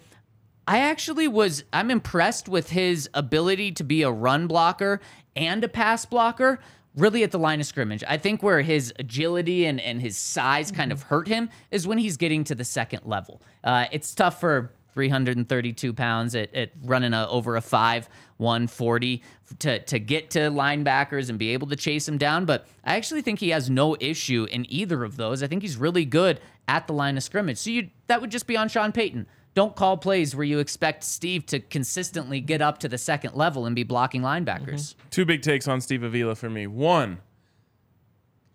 [0.66, 5.02] I actually was I'm impressed with his ability to be a run blocker
[5.36, 6.62] and a pass blocker
[6.96, 8.06] really at the line of scrimmage.
[8.08, 11.98] I think where his agility and, and his size kind of hurt him is when
[11.98, 13.42] he's getting to the second level.
[13.66, 19.24] Uh, it's tough for 332 pounds at, at running a, over a 5 140
[19.60, 22.46] to, to get to linebackers and be able to chase him down.
[22.46, 25.42] But I actually think he has no issue in either of those.
[25.44, 27.58] I think he's really good at the line of scrimmage.
[27.58, 29.28] So you that would just be on Sean Payton.
[29.54, 33.68] Don't call plays where you expect Steve to consistently get up to the second level
[33.68, 34.66] and be blocking linebackers.
[34.66, 35.10] Mm-hmm.
[35.12, 36.66] Two big takes on Steve Avila for me.
[36.66, 37.20] One,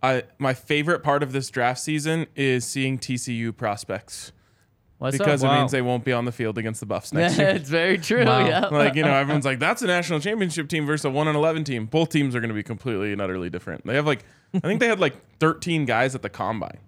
[0.02, 4.32] I my favorite part of this draft season is seeing TCU prospects
[4.98, 5.48] What's because up?
[5.48, 5.60] it Wow.
[5.60, 7.48] means they won't be on the field against the Buffs next year.
[7.50, 8.24] it's very true.
[8.24, 8.46] Wow.
[8.46, 8.66] Yeah.
[8.66, 11.62] like you know, everyone's like, "That's a national championship team versus a one and eleven
[11.64, 13.86] team." Both teams are going to be completely and utterly different.
[13.86, 14.24] They have like,
[14.54, 16.78] I think they had like thirteen guys at the combine.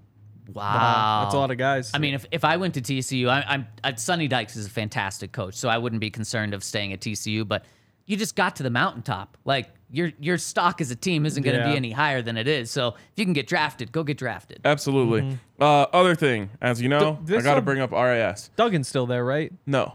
[0.52, 1.20] wow.
[1.24, 1.90] That's a lot of guys.
[1.94, 4.70] I mean, if, if I went to TCU, I, I'm I, Sonny Dykes is a
[4.70, 7.46] fantastic coach, so I wouldn't be concerned of staying at TCU.
[7.46, 7.64] But
[8.06, 9.36] you just got to the mountaintop.
[9.44, 11.70] Like your your stock as a team isn't going to Yeah.
[11.70, 12.70] be any higher than it is.
[12.70, 14.60] So if you can get drafted, go get drafted.
[14.64, 15.38] Absolutely.
[15.58, 18.50] Uh, other thing, as you know, Th- this I got to bring up RIS.
[18.56, 19.52] Duggan's still there, right?
[19.66, 19.94] No.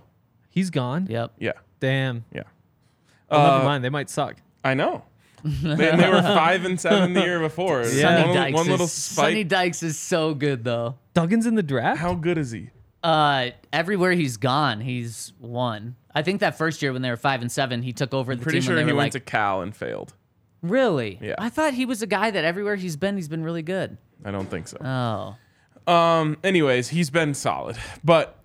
[0.50, 1.08] He's gone.
[1.10, 1.34] Yep.
[1.40, 1.52] Yeah.
[1.80, 2.26] Damn.
[2.34, 2.44] Yeah.
[3.30, 3.84] Well, Uh, never mind.
[3.84, 4.36] They might suck.
[4.64, 5.04] I know.
[5.44, 7.82] they, they were five and seven the year before.
[7.86, 7.88] Yeah.
[8.24, 9.44] Sonny One, Dykes one little is, Sonny.
[9.44, 10.96] Dykes is so good though.
[11.14, 12.00] Duggan's in the draft.
[12.00, 12.70] How good is he?
[13.04, 15.96] Uh, everywhere he's gone, he's won.
[16.16, 18.42] I think that first year when they were five and seven, he took over the
[18.42, 20.14] Pretty team sure when he were went like, to Cal and failed.
[20.62, 21.20] really?
[21.22, 21.36] Yeah.
[21.38, 23.98] I thought he was a guy that everywhere he's been, he's been really good.
[24.24, 24.78] I don't think so.
[25.88, 26.38] Oh, Um.
[26.44, 28.40] Anyways, he's been solid, but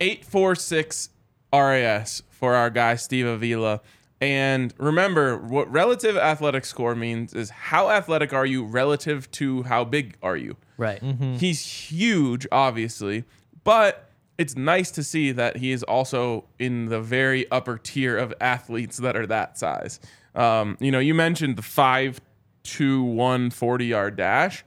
[0.00, 1.08] eight four six
[1.52, 3.80] RAS for our guy Steve Avila.
[4.20, 9.84] And remember, what relative athletic score means is how athletic are you relative to how
[9.84, 10.56] big are you.
[10.78, 11.02] right.
[11.38, 13.24] He's huge, obviously,
[13.62, 14.05] but
[14.38, 18.98] it's nice to see that he is also in the very upper tier of athletes
[18.98, 20.00] that are that size.
[20.34, 22.20] Um, you know, you mentioned the five
[22.62, 24.64] two one 40 yard dash,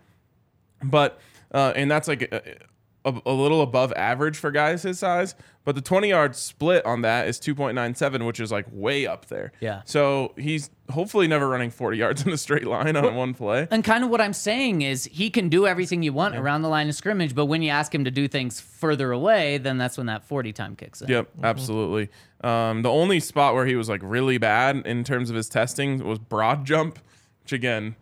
[0.84, 1.20] but
[1.54, 2.56] uh, and that's like a,
[3.18, 5.36] a, a little above average for guys his size.
[5.66, 9.52] But the 20 yard split on that is 2.97, which is like way up there.
[9.60, 9.82] Yeah.
[9.86, 13.68] So he's hopefully never running 40 yards in a straight line on one play.
[13.70, 16.70] And kind of what I'm saying is he can do everything you want around the
[16.70, 19.98] line of scrimmage, but when you ask him to do things further away, then that's
[19.98, 21.10] when that 40 time kicks in.
[21.10, 22.10] Yep, absolutely.
[22.42, 26.04] Um, the only spot where he was like really bad in terms of his testing
[26.04, 27.00] was broad jump,
[27.44, 27.96] which again,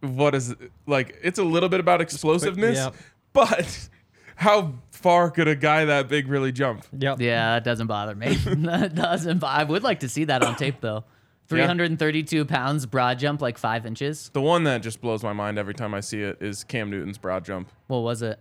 [0.00, 0.54] what is
[0.86, 1.18] like?
[1.22, 2.94] It's a little bit about explosiveness, yep.
[3.38, 3.88] But
[4.36, 6.84] how far could a guy that big really jump?
[6.98, 7.20] Yep.
[7.20, 8.34] Yeah, it doesn't bother me.
[8.46, 9.38] that doesn't.
[9.38, 11.04] bo- I would like to see that on tape though.
[11.48, 14.28] 332 pounds broad jump, like five inches.
[14.34, 17.16] The one that just blows my mind every time I see it is Cam Newton's
[17.16, 17.70] broad jump.
[17.86, 18.38] What was it?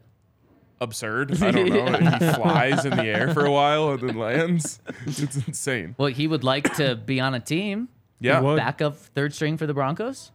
[0.81, 1.41] Absurd.
[1.41, 1.85] I don't know.
[1.97, 4.79] he flies in the air for a while and then lands.
[5.05, 5.95] It's insane.
[5.97, 7.87] Well, he would like to be on a team,
[8.19, 8.41] Yeah.
[8.41, 8.57] would.
[8.57, 10.31] backup third string for the Broncos.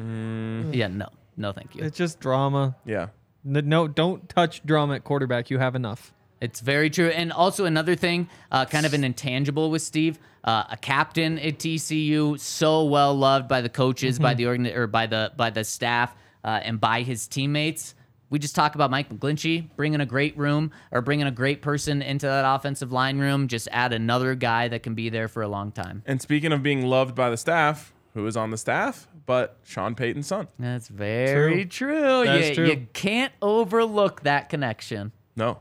[0.00, 0.74] Mm.
[0.74, 1.84] Yeah, no, no, thank you.
[1.84, 2.76] It's just drama.
[2.84, 3.08] Yeah.
[3.46, 5.50] N- No, don't touch drama at quarterback.
[5.50, 6.12] You have enough.
[6.40, 7.08] It's very true.
[7.08, 11.58] And also another thing, uh, kind of an intangible with Steve, uh, a captain at
[11.58, 15.64] TCU, so well loved by the coaches, by the organ or by the by the
[15.64, 17.94] staff, uh, and by his teammates.
[18.28, 22.02] We just talk about Mike McGlinchey bringing a great room or bringing a great person
[22.02, 23.46] into that offensive line room.
[23.48, 26.02] Just add another guy that can be there for a long time.
[26.04, 29.06] And speaking of being loved by the staff, who is on the staff?
[29.26, 30.48] But Sean Payton's son.
[30.58, 32.24] That's very true.
[32.24, 32.66] That's you, true.
[32.66, 35.12] you can't overlook that connection.
[35.36, 35.60] No.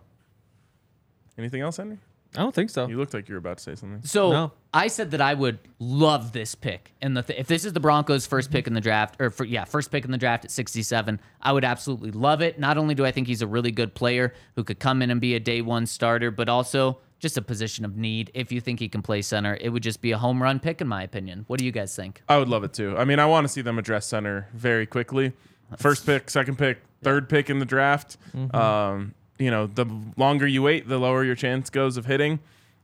[1.38, 1.98] Anything else, Henry?
[2.34, 2.88] I don't think so.
[2.88, 4.02] You looked like you were about to say something.
[4.04, 4.52] So No.
[4.74, 7.80] I said that I would love this pick, and the th- if this is the
[7.80, 10.52] Broncos' 1st pick in the draft, or for, yeah, first pick in the draft at
[10.52, 12.60] 67, I would absolutely love it.
[12.60, 15.20] Not only do I think he's a really good player who could come in and
[15.22, 18.32] be a day one starter, but also just a position of need.
[18.34, 20.82] If you think he can play center, it would just be a home run pick,
[20.82, 21.46] in my opinion.
[21.48, 22.22] What do you guys think?
[22.28, 22.96] I would love it too.
[22.98, 25.34] I mean, I want to see them address center very quickly.
[25.78, 28.18] First pick, second pick, third pick in the draft.
[28.54, 29.86] Um, you know, the
[30.18, 32.40] longer you wait, the lower your chance goes of hitting.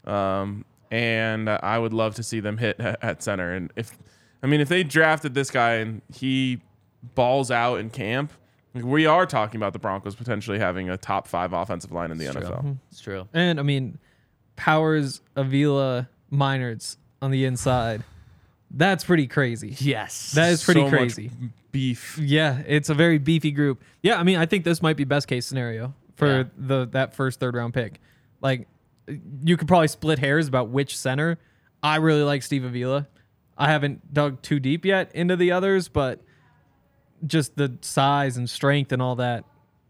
[0.06, 3.54] Um, and I would love to see them hit at at center.
[3.54, 3.98] And if,
[4.44, 6.60] I mean, if they drafted this guy and he
[7.16, 8.32] balls out in camp,
[8.74, 12.26] we are talking about the Broncos potentially having a top five offensive line in the
[12.26, 12.78] NFL.
[12.90, 13.28] It's true.
[13.34, 14.00] And I mean,
[14.62, 18.04] Powers, Avila, Meinerz on the inside.
[18.70, 19.76] That's pretty crazy.
[19.80, 20.34] Yes.
[20.34, 21.32] That is pretty So crazy.
[21.72, 22.16] beef.
[22.22, 23.82] Yeah, it's a very beefy group.
[24.04, 26.44] Yeah, I mean, I think this might be best case scenario for Yeah.
[26.56, 28.00] the that first third round pick.
[28.40, 28.68] Like,
[29.44, 31.40] you could probably split hairs about which center.
[31.82, 33.08] I really like Steve Avila.
[33.58, 36.22] I haven't dug too deep yet into the others, but
[37.26, 39.44] just the size and strength and all that.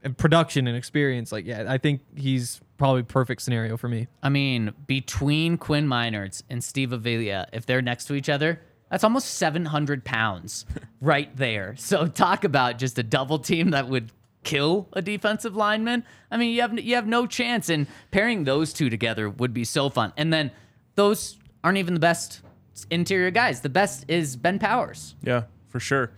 [0.04, 4.08] And production and experience, like yeah, I think he's probably perfect scenario for me.
[4.24, 9.04] I mean, between Quinn Meinerz and Steve Avila, if they're next to each other, that's
[9.04, 10.66] almost 700 pounds
[11.02, 11.76] right there.
[11.78, 14.12] So talk about just a double team that would
[14.44, 16.04] kill a defensive lineman.
[16.30, 17.70] I mean, you have you have no chance.
[17.70, 20.14] And pairing those two together would be so fun.
[20.18, 20.52] And then
[20.96, 22.42] those aren't even the best
[22.90, 23.62] interior guys.
[23.62, 25.16] The best is Ben Powers.
[25.24, 26.12] Yeah, for sure.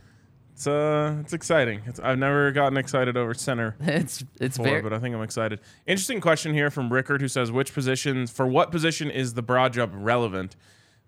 [0.54, 1.82] It's uh, it's exciting.
[1.88, 5.22] It's, I've never gotten excited over center It's it's before, very but I think I'm
[5.24, 5.60] excited.
[5.88, 9.74] Interesting question here from Rickard, who says, "Which positions for what position is the broad
[9.74, 10.56] jump relevant?"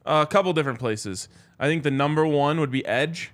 [0.06, 1.30] Uh, a couple different places.
[1.60, 3.32] I think the number one would be edge,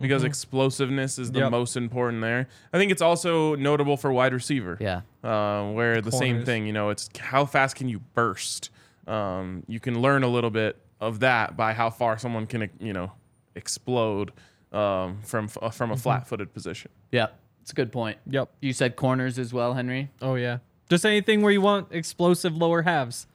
[0.00, 1.50] because explosiveness is the Yep.
[1.50, 2.46] most important there.
[2.72, 4.76] I think it's also notable for wide receiver.
[4.80, 5.00] yeah.
[5.24, 8.70] uh, where the same thing, you know, it's how fast can you burst?
[9.06, 12.92] Um, you can learn a little bit of that by how far someone can, you
[12.92, 13.12] know,
[13.54, 14.32] explode
[14.72, 16.90] um, from f- from a flat-footed position.
[17.12, 17.28] Yeah.
[17.62, 18.16] It's a good point.
[18.26, 18.50] Yep.
[18.60, 20.10] You said corners as well, Henry.
[20.22, 20.58] Oh yeah.
[20.88, 23.26] Just anything where you want explosive lower halves.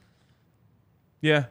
[1.20, 1.44] Yeah,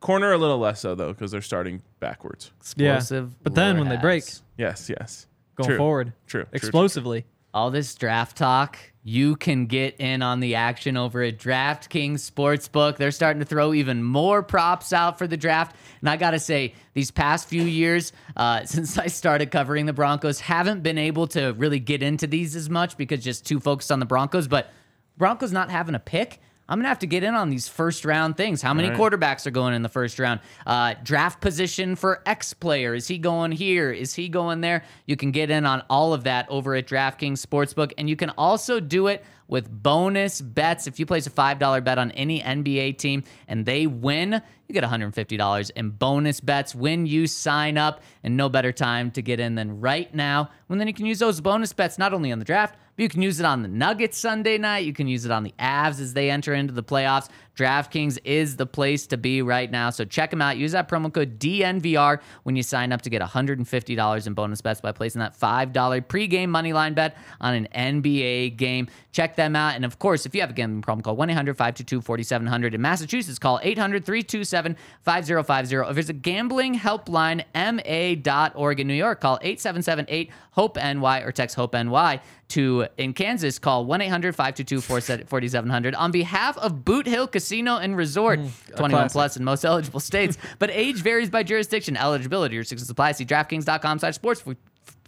[0.00, 2.50] corner a little less so though because they're starting backwards.
[2.60, 3.40] Explosive.
[3.42, 4.24] But then lower when they break.
[4.58, 5.26] Yes, yes.
[5.56, 5.76] going True.
[5.78, 6.42] forward, True.
[6.42, 6.56] true, true.
[6.56, 7.26] explosively.
[7.54, 12.98] all this draft talk, you can get in on the action over at DraftKings Sportsbook.
[12.98, 15.74] They're starting to throw even more props out for the draft.
[16.00, 19.94] And I got to say, these past few years, uh, since I started covering the
[19.94, 23.90] Broncos, haven't been able to really get into these as much because just too focused
[23.90, 24.48] on the Broncos.
[24.48, 24.70] But
[25.16, 26.40] Broncos not having a pick.
[26.70, 28.62] I'm gonna have to get in on these first round things.
[28.62, 28.98] How many Right.
[28.98, 30.38] quarterbacks are going in the first round?
[30.64, 32.94] Uh, draft position for X player.
[32.94, 33.90] Is he going here?
[33.90, 34.84] Is he going there?
[35.04, 37.92] You can get in on all of that over at DraftKings Sportsbook.
[37.98, 40.86] And you can also do it with bonus bets.
[40.86, 44.84] If you place a $5 bet on any NBA team and they win, you get
[44.84, 48.00] $150 in bonus bets when you sign up.
[48.22, 51.18] And no better time to get in than right now when then you can use
[51.18, 53.68] those bonus bets not only on the draft, but you can use it on the
[53.68, 54.84] Nuggets Sunday night.
[54.84, 57.28] You can use it on the Avs as they enter into the playoffs.
[57.60, 59.90] DraftKings is the place to be right now.
[59.90, 60.56] So check them out.
[60.56, 64.80] Use that promo code DNVR when you sign up to get $150 in bonus bets
[64.80, 65.72] by placing that $5
[66.06, 68.88] pregame money line bet on an NBA game.
[69.12, 69.74] Check them out.
[69.74, 72.74] And of course, if you have a gambling problem, call 1 800 522 4700.
[72.74, 75.76] In Massachusetts, call 800 327 5050.
[75.76, 78.80] If there's a gambling helpline, ma.org.
[78.80, 82.20] In New York, call 8778 HOPE NY or text HOPE NY
[82.50, 85.94] to in Kansas, call 1 800 522 4700.
[85.94, 90.36] On behalf of Boot Hill Casino and Resort, mm, 21 plus in most eligible states,
[90.58, 91.96] but age varies by jurisdiction.
[91.96, 93.12] Eligibility restrictions apply.
[93.12, 94.56] See DraftKings.com slash sports for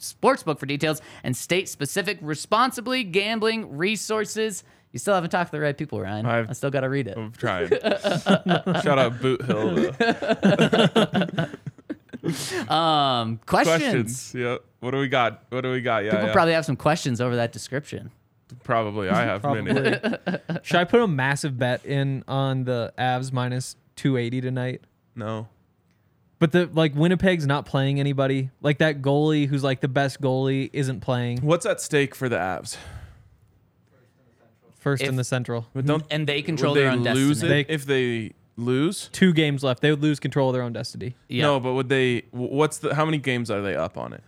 [0.01, 4.65] sportsbook for details and state specific responsibly gambling resources.
[4.93, 6.27] You still haven't talked to the right people, Ryan.
[6.27, 7.17] I've- I still got to read it.
[7.17, 7.69] I'm trying.
[8.83, 9.93] Shout out Boot Hill.
[12.23, 12.75] though.
[12.75, 13.81] Um, questions.
[13.83, 14.35] Questions.
[14.35, 14.57] Yeah.
[14.81, 15.45] What do we got?
[15.51, 16.05] What do we got?
[16.05, 16.13] Yeah.
[16.13, 16.33] People yeah.
[16.33, 18.11] probably have some questions over that description.
[18.65, 19.09] Probably.
[19.09, 19.73] I have many.
[20.63, 24.81] Should I put a massive bet in on the Avs minus 280 tonight?
[25.17, 25.49] No.
[26.39, 28.51] But the like Winnipeg's not playing anybody.
[28.61, 31.39] Like that goalie who's like the best goalie isn't playing.
[31.43, 32.77] What's at stake for the Avs?
[34.81, 35.67] First If- in the Central.
[35.73, 37.61] But don't And they control would they their own lose destiny.
[37.61, 39.09] it if they lose?
[39.13, 39.81] Two games left.
[39.83, 41.15] They would lose control of their own destiny.
[41.29, 41.43] Yeah.
[41.45, 42.23] No, but would they?
[42.31, 42.95] What's the?
[42.95, 44.23] How many games are they up on it?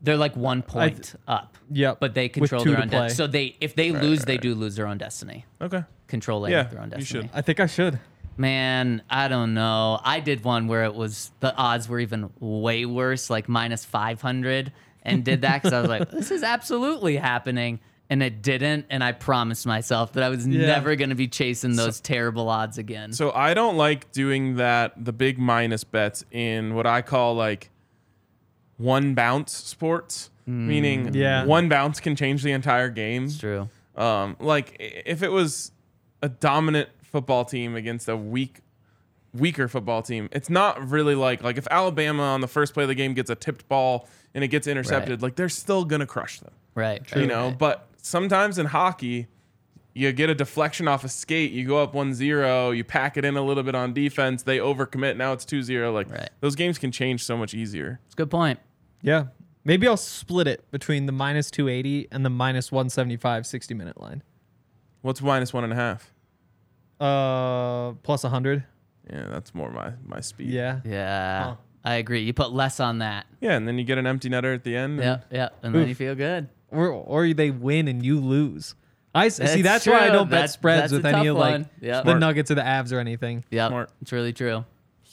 [0.00, 1.56] They're like one point up.
[1.70, 1.98] Yep.
[2.00, 3.10] But they control their own destiny.
[3.16, 5.44] So they if they lose, they do lose their own destiny.
[5.60, 5.82] Okay.
[6.06, 7.00] Controlling Yeah, their own destiny.
[7.00, 7.22] you destiny.
[7.28, 7.30] should.
[7.36, 8.00] I think I should.
[8.36, 9.98] Man, I don't know.
[10.04, 14.72] I did one where it was the odds were even way worse, like minus 500,
[15.02, 17.80] and did that because I was like, this is absolutely happening.
[18.10, 18.86] And it didn't.
[18.88, 20.66] And I promised myself that I was Yeah.
[20.66, 23.12] never going to be chasing those terrible odds again.
[23.12, 24.92] So I don't like doing that.
[25.04, 27.70] The big minus bets in what I call like
[28.76, 31.44] one bounce sports, meaning Yeah.
[31.44, 33.24] one bounce can change the entire game.
[33.24, 33.68] it's true.
[33.96, 35.72] Um, like if it was
[36.22, 38.60] a dominant football team against a weak,
[39.34, 42.88] weaker football team, it's not really like like if Alabama on the first play of
[42.88, 45.22] the game gets a tipped ball and it gets intercepted, Right.
[45.22, 47.02] like they're still gonna crush them, Right.
[47.16, 47.48] you know.
[47.48, 47.58] right.
[47.58, 49.28] But sometimes in hockey,
[49.94, 53.36] you get a deflection off a skate, you go up 1-0, you pack it in
[53.36, 55.92] a little bit on defense, they overcommit, now it's 2-0.
[55.92, 56.30] Like Right.
[56.40, 58.00] those games can change so much easier.
[58.06, 58.60] It's a good point.
[59.02, 59.26] Yeah.
[59.64, 64.22] Maybe I'll split it between the minus 280 and the minus 175 60 minute line.
[65.02, 66.12] What's minus one and a half?
[67.00, 68.64] Uh, plus 100.
[69.10, 70.48] Yeah, that's more my my speed.
[70.48, 70.80] Yeah.
[70.84, 71.44] Yeah.
[71.44, 71.54] Huh.
[71.84, 72.20] I agree.
[72.22, 73.26] You put less on that.
[73.40, 74.98] Yeah, and then you get an empty netter at the end.
[74.98, 75.18] Yeah.
[75.30, 75.48] Yeah.
[75.62, 76.48] And then you feel good.
[76.70, 78.74] Or or they win and you lose.
[79.14, 79.42] I s- see.
[79.62, 81.64] That's That's why I don't bet That's- spreads that's with any of like.
[81.80, 82.04] Yep.
[82.04, 83.42] the Nuggets or the Avs or anything.
[83.50, 83.86] Yeah.
[84.02, 84.64] It's really true.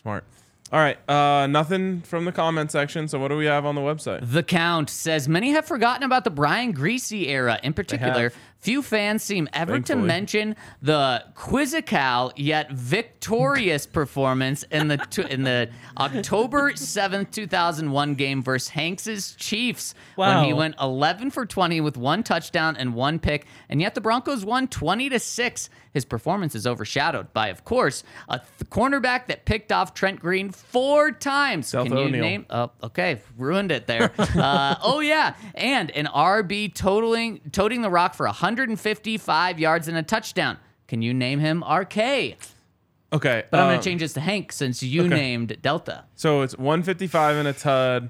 [0.01, 0.26] Smart.
[0.72, 0.97] All right.
[1.10, 3.08] Uh, nothing from the comment section.
[3.08, 4.20] So what do we have on the website?
[4.30, 7.60] The Count says many have forgotten about the Brian Griese era.
[7.64, 8.36] In particular, have.
[8.60, 10.01] Few fans seem ever Thankfully.
[10.01, 17.47] to mention the quizzical yet victorious performance in the t- in the October seventh, two
[17.47, 22.76] thousand one game versus Hanks's Chiefs when he went eleven for twenty with one touchdown
[22.76, 25.70] and one pick, and yet the Broncos won twenty to six.
[25.93, 30.51] His performance is overshadowed by, of course, a th- cornerback that picked off Trent Green
[30.51, 31.72] four times.
[31.72, 32.22] Deltha Can you O'Neal.
[32.22, 32.45] name?
[32.49, 34.12] Oh, okay, ruined it there.
[34.18, 40.03] uh, oh yeah, and an RB totaling toting the rock for 155 yards and a
[40.03, 40.58] touchdown.
[40.88, 41.97] Can you name him RK?
[41.97, 43.43] Okay.
[43.51, 45.10] But I'm um, gonna change this to Hank since you okay.
[45.16, 46.06] named Delta.
[46.16, 48.10] So it's 155 and a tud.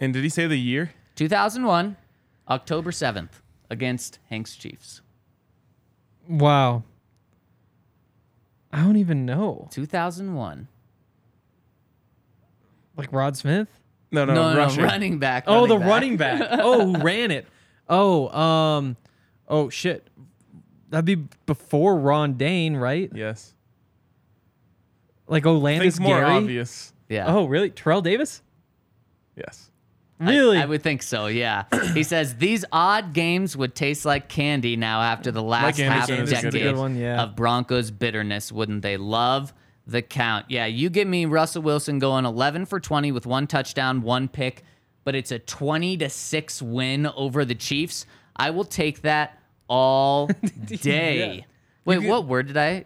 [0.00, 0.92] And did he say the year?
[1.16, 1.96] 2001,
[2.48, 5.02] October 7th, against Hank's Chiefs.
[6.26, 6.84] Wow.
[8.72, 9.68] I don't even know.
[9.72, 10.68] 2001.
[12.96, 13.68] Like Rod Smith?
[14.10, 14.82] No, no, No, no, rushing.
[14.82, 15.44] no, running back.
[15.46, 15.86] Oh, the back.
[15.88, 16.48] running back.
[16.50, 17.46] Oh, who ran it?
[17.88, 18.96] Oh, um,
[19.50, 20.08] oh shit.
[20.88, 23.10] That'd be before Ron Dayne, right?
[23.14, 23.54] Yes.
[25.28, 26.30] Like Olandis Think more Gary.
[26.30, 26.92] obvious.
[27.08, 27.26] Yeah.
[27.28, 27.70] Oh, really?
[27.70, 28.42] Terrell Davis?
[29.36, 29.70] Yes.
[30.18, 30.58] Really?
[30.58, 31.64] I, would think so, yeah.
[31.94, 36.10] he says these odd games would taste like candy now after the last Anderson half
[36.10, 37.22] is a good decade one, yeah.
[37.22, 39.54] of Broncos bitterness, wouldn't they love
[39.86, 40.46] the count?
[40.50, 44.62] Yeah, you give me Russell Wilson going 11 for 20 with one touchdown, one pick,
[45.04, 48.04] but it's a 20 to 6 win over the Chiefs.
[48.36, 49.39] I will take that
[49.70, 50.26] all
[50.66, 51.36] day.
[51.36, 51.42] Yeah.
[51.86, 52.84] Wait, could- what word did I?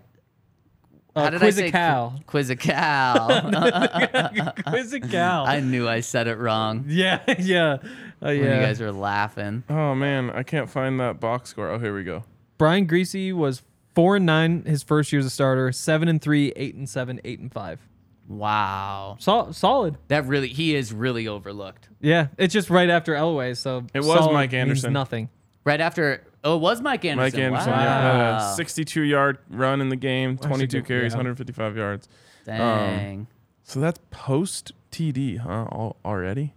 [1.17, 2.25] Uh, How did I say Quizzical.
[2.27, 2.75] Quizzical.
[4.67, 5.21] Quizzical.
[5.47, 7.75] I knew I said it wrong yeah, yeah.
[7.75, 7.79] Uh,
[8.21, 8.57] when yeah.
[8.61, 9.63] you guys were laughing.
[9.71, 11.71] Oh man, I can't find that box score.
[11.71, 12.25] Oh, here we go.
[12.59, 13.63] Brian Griese was
[13.95, 17.21] four and nine his first year as a starter, seven and three, eight and seven,
[17.25, 17.79] eight and five.
[18.27, 19.17] Wow.
[19.21, 19.99] Sol- solid.
[20.09, 21.91] That really, he is really overlooked.
[22.01, 24.93] Yeah, it's just right after Elway, so It was solid Mike Anderson.
[24.93, 25.29] Nothing.
[25.65, 27.39] Right after, oh, it was Mike Anderson.
[27.41, 27.83] Mike Anderson, Wow.
[27.83, 31.19] yeah, had 62 yard run in the game, 22 good- carries, yeah.
[31.19, 32.09] 155 yards.
[32.45, 33.27] Dang.
[33.63, 35.49] So that's post TD, huh?
[35.73, 36.55] Al- already?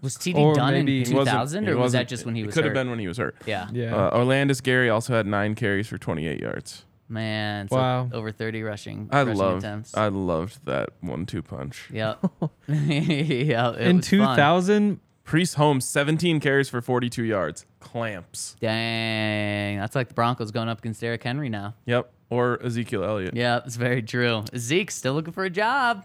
[0.00, 2.44] was TD or done in He He wasn't- 2000, or was that just when he
[2.44, 2.60] was hurt?
[2.60, 3.34] It could have been when he was hurt.
[3.46, 3.66] Yeah.
[3.72, 3.96] Yeah.
[3.96, 6.84] Uh, Olandis Gary also had nine carries for 28 yards.
[7.08, 7.66] Man.
[7.68, 8.08] So Wow.
[8.12, 9.96] Over 30 rushing, I rushing loved, attempts.
[9.96, 11.88] I loved that one-two punch.
[11.92, 12.18] Yep.
[12.68, 13.72] yeah.
[13.72, 14.36] It In was fun.
[15.28, 17.66] 2000, Priest Holmes, 17 carries for 42 yards.
[17.80, 18.56] Clamps.
[18.60, 19.78] Dang.
[19.78, 21.74] That's like the Broncos going up against Derrick Henry now.
[21.86, 22.10] Yep.
[22.30, 23.34] Or Ezekiel Elliott.
[23.36, 24.44] Yeah, it's very true.
[24.56, 26.04] Zeke still looking for a job.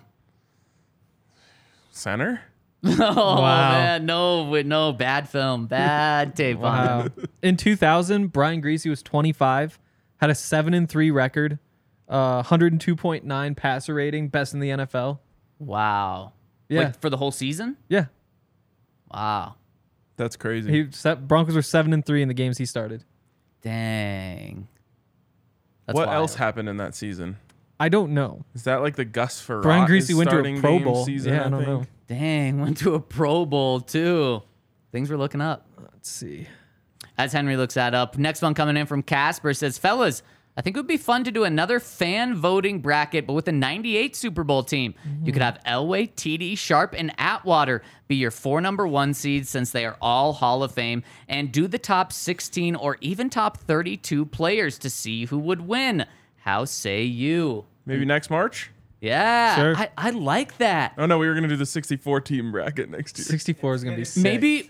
[1.91, 2.41] Center?
[2.85, 3.71] Oh Wow.
[3.71, 7.07] man, no, wait, no, bad film, bad tape wow.
[7.41, 9.79] In 2000, Brian Griese was 25,
[10.17, 11.59] had a 7 and 3 record,
[12.09, 15.19] uh, 102.9 passer rating, best in the NFL.
[15.59, 16.33] Wow.
[16.67, 16.79] Yeah.
[16.87, 17.77] Like, for the whole season?
[17.87, 18.07] Yeah.
[19.13, 19.55] Wow.
[20.15, 20.71] That's crazy.
[20.71, 23.03] He set, Broncos were 7 and 3 in the games he started.
[23.61, 24.67] Dang.
[25.85, 26.17] That's what wild.
[26.17, 27.37] else happened in that season?
[27.79, 28.45] I don't know.
[28.53, 29.63] Is that like the Gus Frerotte?
[29.63, 31.05] Brian Griese went to a Pro Bowl.
[31.05, 31.67] Season, yeah, I, I, don't think?
[31.67, 31.85] know.
[32.07, 34.41] Dang, went to a Pro Bowl too.
[34.91, 35.67] Things were looking up.
[35.77, 36.47] Let's see.
[37.17, 40.23] As Henry looks that up, next one coming in from Casper says, "Fellas,
[40.55, 43.51] I think it would be fun to do another fan voting bracket, but with a
[43.51, 44.93] '98 Super Bowl team.
[45.23, 45.45] You could mm.
[45.45, 49.97] have Elway, TD, Sharpe, and Atwater be your four number one seeds since they are
[49.99, 54.89] all Hall of Fame, and do the top 16 or even top 32 players to
[54.89, 56.05] see who would win.
[56.37, 58.71] How say you?" Maybe next March?
[59.03, 59.75] Yeah, Sure.
[59.75, 60.93] I, I like that.
[60.97, 63.25] Oh no, we were gonna do the 64 team bracket next year.
[63.25, 64.23] 64 is going to be sick.
[64.23, 64.69] Maybe,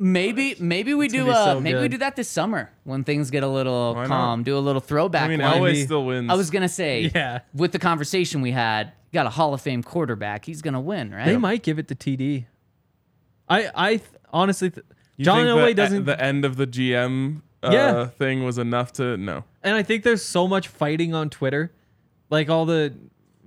[0.00, 1.26] maybe, maybe we do.
[1.26, 4.00] gonna Uh, so maybe we do that this summer when things get a little Why
[4.02, 4.08] not?
[4.08, 4.42] calm.
[4.42, 5.24] Do a little throwback.
[5.24, 5.58] I mean, one.
[5.60, 6.30] Elway still wins.
[6.30, 7.40] I was gonna say, Yeah.
[7.54, 10.44] With the conversation we had, got a Hall of Fame quarterback.
[10.46, 11.26] He's gonna win, right?
[11.26, 12.46] They might give it to TD.
[13.48, 14.86] I I th- honestly th-
[15.16, 18.06] You John Elway doesn't The end of the GM uh, Yeah.
[18.06, 19.44] thing was enough to no.
[19.62, 21.72] and I think there's so much fighting on Twitter.
[22.30, 22.94] Like all the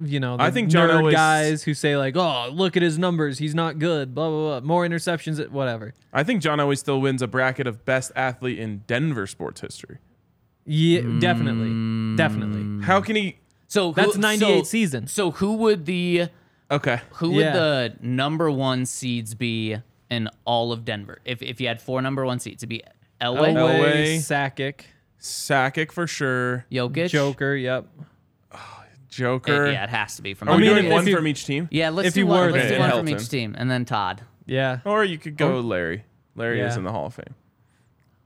[0.02, 2.84] you know, the I think John nerd Elway's- guys who say like, "Oh, look at
[2.84, 3.38] his numbers.
[3.40, 4.68] He's not good." Blah blah blah.
[4.68, 5.94] More interceptions, whatever.
[6.12, 10.00] I think John Elway still wins a bracket of best athlete in Denver sports history.
[10.66, 11.20] Yeah, Mm.
[11.20, 12.16] definitely.
[12.16, 12.86] Definitely.
[12.86, 13.38] How can he?
[13.68, 15.08] So who- That's 98 so, season.
[15.08, 16.28] So who would the
[16.72, 17.54] Okay, who would Yeah.
[17.54, 19.78] the number one seeds be
[20.10, 21.20] in all of Denver?
[21.26, 22.82] If if you had four number one seeds, it'd be
[23.22, 24.16] Elway, Elway, Elway.
[24.18, 24.82] Sakic,
[25.20, 26.66] Sakic for sure.
[26.72, 27.88] Jokic, Joker, yep.
[29.16, 29.72] Joker.
[29.72, 30.50] Yeah, it has to be from.
[30.50, 31.68] Are we I mean, doing if one you- from each team?
[31.72, 32.40] yeah, let's if do you one.
[32.48, 32.78] were let's there.
[32.78, 33.22] do one from Helton.
[33.22, 34.22] each team, and then Todd.
[34.46, 34.80] Yeah.
[34.86, 36.04] Or you could go Larry.
[36.36, 36.78] Larry is Yeah.
[36.80, 37.36] in the Hall of Fame.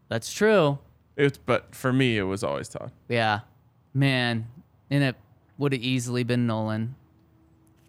[0.09, 0.79] That's true.
[1.15, 2.91] It's but for me it was always Todd.
[3.09, 3.41] Yeah,
[3.93, 4.47] man,
[4.89, 5.15] and it
[5.57, 6.95] would have easily been Nolan.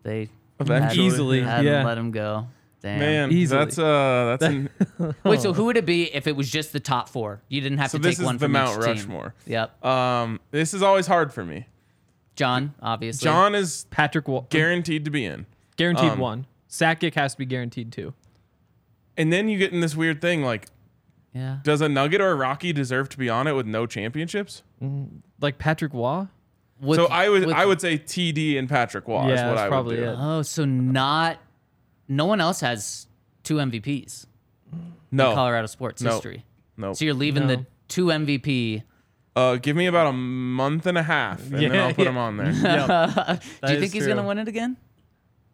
[0.02, 0.28] They
[0.60, 1.06] eventually.
[1.06, 1.40] Easily.
[1.42, 1.84] Hadn't yeah.
[1.84, 2.48] let him go.
[2.80, 2.98] Damn.
[3.00, 3.58] Man, Easily.
[3.64, 4.70] that's uh, that's an,
[5.24, 7.42] Wait, so who would it be if it was just the top four?
[7.48, 8.94] You didn't have So to this take is one the from Mount each team.
[8.94, 9.34] Rushmore.
[9.46, 9.84] Yep.
[9.84, 10.40] um.
[10.52, 11.66] This is always hard for me.
[12.38, 13.24] John, obviously.
[13.24, 15.44] John is Patrick Wa- guaranteed to be in,
[15.76, 16.46] guaranteed um, one.
[16.70, 18.14] Sakic has to be guaranteed two.
[19.16, 20.66] and then you get in this weird thing like,
[21.34, 21.58] Yeah.
[21.64, 24.62] does a Nugget or a Rocky deserve to be on it with no championships?
[25.40, 26.28] Like Patrick Roy?
[26.80, 29.56] With- so I would with- I would say TD and Patrick Roy is Yeah, what
[29.56, 30.04] that's I would probably do.
[30.04, 30.16] it.
[30.16, 31.38] Oh, so not.
[32.06, 33.08] No one else has
[33.42, 34.26] two MVPs
[35.10, 36.12] No, in Colorado sports No.
[36.12, 36.44] history.
[36.76, 36.92] no.
[36.92, 37.56] So you're leaving No.
[37.56, 38.84] the two MVP.
[39.38, 42.10] Uh, give me about a month and a half, and then I'll put yeah.
[42.10, 42.52] him on there.
[43.66, 44.14] Do you think he's true.
[44.14, 44.76] gonna win it again?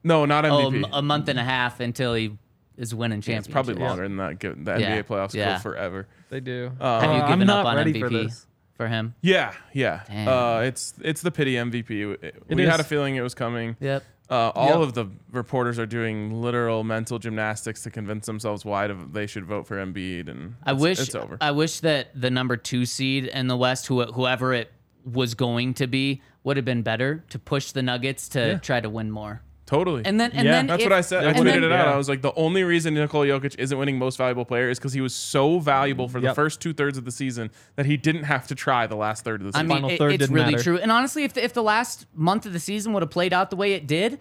[0.03, 0.85] No, not Oh, MVP.
[0.85, 2.37] m- a month and a half until he
[2.77, 3.53] is winning it's championships.
[3.53, 4.39] probably longer than that.
[4.39, 5.57] Give- The Yeah, NBA playoffs yeah.
[5.57, 6.07] go forever.
[6.31, 6.73] They do.
[6.81, 8.47] Uh, Have you Uh, given I'm up not on ready MVP for this.
[8.77, 9.15] for him?
[9.23, 10.01] Yeah, yeah.
[10.09, 10.29] Damn.
[10.29, 12.35] Uh, it's it's the pity MVP.
[12.49, 13.77] we had a feeling it was coming.
[13.81, 14.03] Yep.
[14.35, 14.89] Uh, all Yep.
[14.89, 19.45] of the reporters are doing literal mental gymnastics to convince themselves why to, they should
[19.45, 21.39] vote for Embiid, and I wish it's over.
[21.41, 24.73] I wish that the number two seed in the West, who, whoever it
[25.05, 28.59] was going to be, would have been better to push the Nuggets to Yeah.
[28.59, 29.41] try to win more.
[29.67, 30.03] Totally.
[30.05, 31.25] And then and Yeah, then that's if- what I said.
[31.25, 31.87] I and tweeted then- it out.
[31.87, 31.93] Yeah.
[31.95, 34.93] I was like, the only reason Nikola Jokic isn't winning Most Valuable Player is because
[34.93, 38.25] he was so valuable for the first two thirds of the season that he didn't
[38.25, 39.69] have to try the last third of the I season.
[39.69, 40.63] mean, Final it- third it's didn't really matter.
[40.65, 40.79] true.
[40.79, 43.51] And honestly, if the, if the last month of the season would have played out
[43.51, 44.19] the way it did,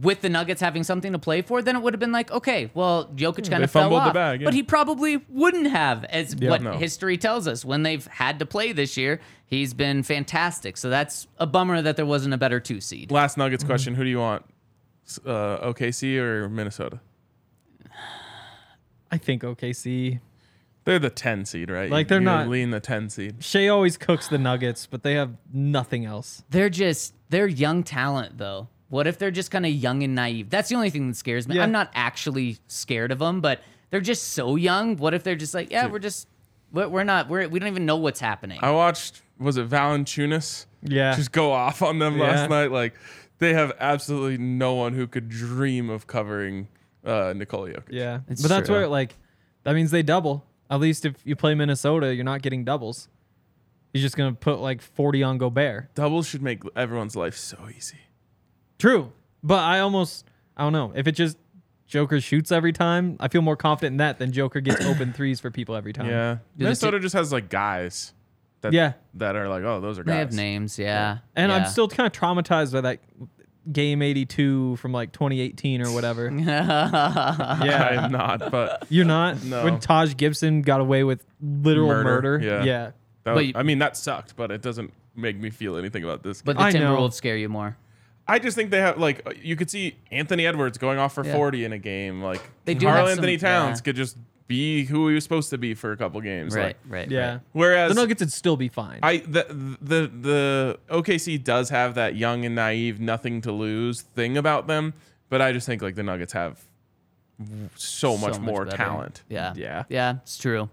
[0.00, 2.70] with the Nuggets having something to play for, then it would have been like, okay,
[2.74, 4.44] well, Jokic kind they of fell fumbled the off, bag, yeah.
[4.44, 6.74] but he probably wouldn't have, as what No.
[6.74, 7.64] history tells us.
[7.64, 10.76] When they've had to play this year, he's been fantastic.
[10.76, 13.10] So that's a bummer that there wasn't a better two seed.
[13.10, 13.40] last Mm-hmm.
[13.40, 14.50] Nuggets question: Who do you want, S-
[15.18, 17.00] uh, OKC or Minnesota?
[19.10, 20.20] I think OKC.
[20.84, 21.90] They're the ten seed, right?
[21.90, 23.42] Like, they're you not- lean the ten seed.
[23.44, 26.42] Shai always cooks the Nuggets, but they have nothing else.
[26.50, 28.68] They're just they're young talent though.
[28.88, 30.50] What if they're just kind of young and naive?
[30.50, 31.56] That's the only thing that scares me.
[31.56, 31.62] Yeah.
[31.62, 34.96] I'm not actually scared of them, but they're just so young.
[34.96, 36.26] What if they're just like, yeah, we're just
[36.72, 38.58] we're, we're not we're we don't even know what's happening.
[38.62, 39.22] I watched.
[39.38, 40.66] Was it Valanciunas?
[40.82, 41.14] Yeah.
[41.14, 42.24] Just go off on them Yeah.
[42.24, 42.72] last night.
[42.72, 42.94] Like
[43.40, 46.68] they have absolutely no one who could dream of covering
[47.04, 47.88] uh, Nikola Jokic.
[47.90, 48.20] Yeah.
[48.28, 48.76] It's but that's true.
[48.76, 49.16] where like
[49.64, 50.44] that means they double.
[50.70, 53.08] At least if you play Minnesota, you're not getting doubles.
[53.92, 55.94] He's just gonna put like 40 on Gobert.
[55.94, 57.98] Doubles should make everyone's life so easy.
[58.78, 59.12] True.
[59.42, 60.26] But I almost
[60.56, 60.92] I don't know.
[60.94, 61.38] If it just
[61.86, 65.40] Joker shoots every time, I feel more confident in that than Joker gets open threes
[65.40, 66.08] for people every time.
[66.08, 68.12] Yeah, Minnesota just has like guys.
[68.62, 68.92] That, Yeah.
[69.14, 71.18] that are like, oh, those are they have names, yeah.
[71.34, 72.98] And I'm still kind of traumatized by that
[73.72, 76.30] game 82 from like 2018 or whatever.
[77.10, 79.42] Yeah, I'm not, but You're not?
[79.44, 79.64] No.
[79.64, 82.40] When Taj Gibson got away with literal Murder, murder.
[82.42, 82.64] yeah.
[82.64, 82.90] Yeah.
[83.24, 84.36] that, But you- I mean that sucked.
[84.36, 86.42] But it doesn't make me feel anything about this.
[86.42, 86.96] but But the I know.
[86.96, 87.76] Timberwolves scare you more.
[88.28, 91.32] I just think they have like you could see Anthony Edwards going off for Yeah.
[91.34, 92.22] 40 in a game.
[92.22, 93.84] Like They do Karl have some- Anthony Towns yeah.
[93.84, 94.16] could just
[94.50, 96.54] be who he was supposed to be for a couple games.
[96.54, 97.10] Right, Like, right.
[97.10, 97.30] Yeah.
[97.34, 97.40] right.
[97.52, 98.98] whereas The Nuggets would still be fine.
[99.02, 99.46] I the
[99.80, 104.92] the the OKC does have that young and naive, nothing to lose thing about them,
[105.28, 106.60] but I just think like the Nuggets have
[107.76, 108.76] so much more better.
[108.76, 109.22] talent.
[109.28, 109.54] Yeah.
[109.56, 109.84] Yeah.
[109.88, 110.68] Yeah, it's true.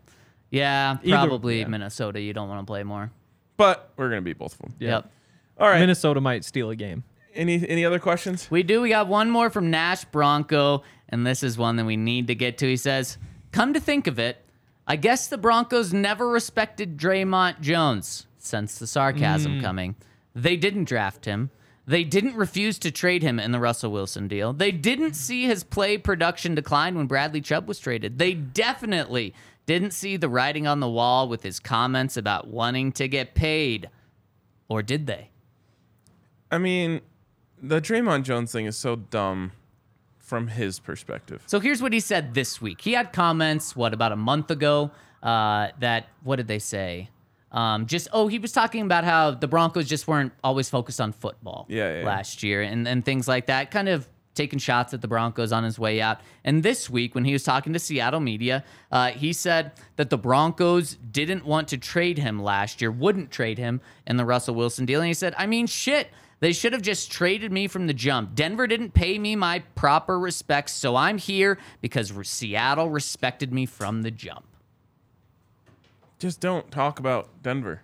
[0.49, 1.67] Yeah, Either- probably yeah.
[1.67, 2.19] Minnesota.
[2.19, 3.11] You don't want to play more.
[3.57, 4.73] But we're gonna beat both of them.
[4.79, 4.89] Yeah.
[4.89, 5.11] Yep.
[5.59, 5.79] All right.
[5.79, 7.03] Minnesota might steal a game.
[7.33, 8.49] Any any other questions?
[8.49, 8.81] We do.
[8.81, 12.35] We got one more from Nash Bronco, and this is one that we need to
[12.35, 12.67] get to.
[12.67, 13.17] He says,
[13.57, 14.45] Come to think of it,
[14.85, 18.27] I guess the Broncos never respected Dre'Mont Jones.
[18.37, 19.61] Sense the sarcasm hmm.
[19.61, 19.95] coming.
[20.35, 21.49] They didn't draft him.
[21.87, 24.53] They didn't refuse to trade him in the Russell Wilson deal.
[24.53, 28.19] They didn't see his play production decline when Bradley Chubb was traded.
[28.19, 29.33] They definitely
[29.65, 33.89] didn't see the writing on the wall with his comments about wanting to get paid.
[34.69, 35.31] Or did they?
[36.51, 37.01] I mean,
[37.59, 39.53] the Dre'Mont Jones thing is so dumb
[40.27, 41.41] from his perspective.
[41.45, 42.81] So here's what he said this week.
[42.81, 44.91] He had comments, what, about a month ago,
[45.23, 47.09] uh, that, what did they say?
[47.53, 51.13] Um, just, oh, he was talking about how the Broncos just weren't always focused on
[51.13, 54.05] football Yeah, yeah, last year and, and things like that, kind of
[54.35, 56.19] taking shots at the Broncos on his way out.
[56.43, 60.17] And this week, when he was talking to Seattle media, uh, he said that the
[60.17, 64.85] Broncos didn't want to trade him last year, wouldn't trade him in the Russell Wilson
[64.85, 64.99] deal.
[64.99, 66.09] And he said, I mean, shit.
[66.39, 68.35] They should have just traded me from the jump.
[68.35, 74.03] Denver didn't pay me my proper respects, so I'm here because Seattle respected me from
[74.03, 74.45] the jump.
[76.19, 77.81] Just don't talk about Denver.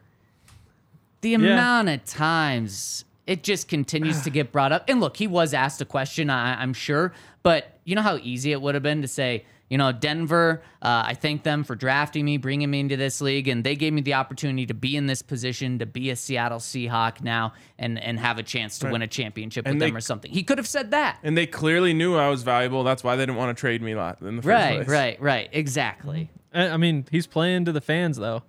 [1.21, 4.83] the amount of times it just continues to get brought up.
[4.89, 8.51] And look, he was asked a question, I, I'm sure, but you know how easy
[8.51, 12.25] it would have been to say, you know, Denver, uh, I thank them for drafting
[12.25, 15.07] me, bringing me into this league, and they gave me the opportunity to be in
[15.07, 19.01] this position, to be a Seattle Seahawk now, and and have a chance to win
[19.01, 20.29] a championship And with they- them or something.
[20.31, 21.17] He could have said that.
[21.23, 22.83] And they clearly knew I was valuable.
[22.83, 24.87] That's why they didn't want to trade me lot in the first Right, place.
[24.87, 25.49] right, right.
[25.51, 26.29] Exactly.
[26.53, 28.43] I I mean, he's playing to the fans though.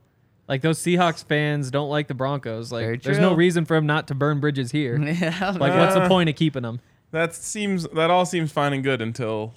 [0.46, 2.70] Like those Seahawks fans don't like the Broncos.
[2.70, 4.98] Like there's no reason for him not to burn bridges here.
[5.02, 5.56] Yeah.
[5.58, 6.80] Like what's the Uh, point of keeping them?
[7.12, 9.54] That seems that all seems fine and good until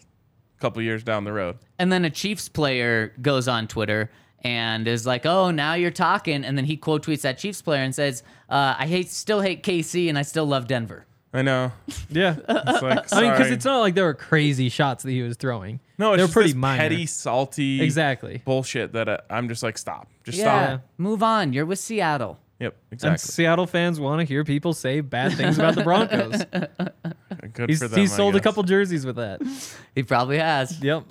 [0.58, 1.58] a couple years down the road.
[1.80, 4.10] And then a Chiefs player goes on Twitter
[4.44, 7.82] and is like, "Oh, now you're talking." And then he quote tweets that Chiefs player
[7.84, 11.72] and says, uh, "I hate, still hate KC, and I still love Denver." I know.
[12.10, 12.36] Yeah.
[12.48, 13.52] It's like I mean, because sorry.
[13.52, 15.80] it's not like there were crazy shots that he was throwing.
[15.98, 16.82] no, it's they're just pretty this minor.
[16.82, 18.42] petty, salty, Exactly.
[18.46, 20.82] bullshit that uh, I'm just like, stop, just Yeah, stop.
[20.98, 21.52] move on.
[21.52, 22.40] You're with Seattle.
[22.60, 23.12] Yep, exactly.
[23.12, 23.20] And.
[23.20, 26.44] Seattle fans want to hear people say bad things about the Broncos.
[27.48, 28.00] Good he's for them.
[28.00, 29.42] he's I sold a couple jerseys with that.
[29.96, 30.80] He probably has.
[30.80, 31.06] Yep.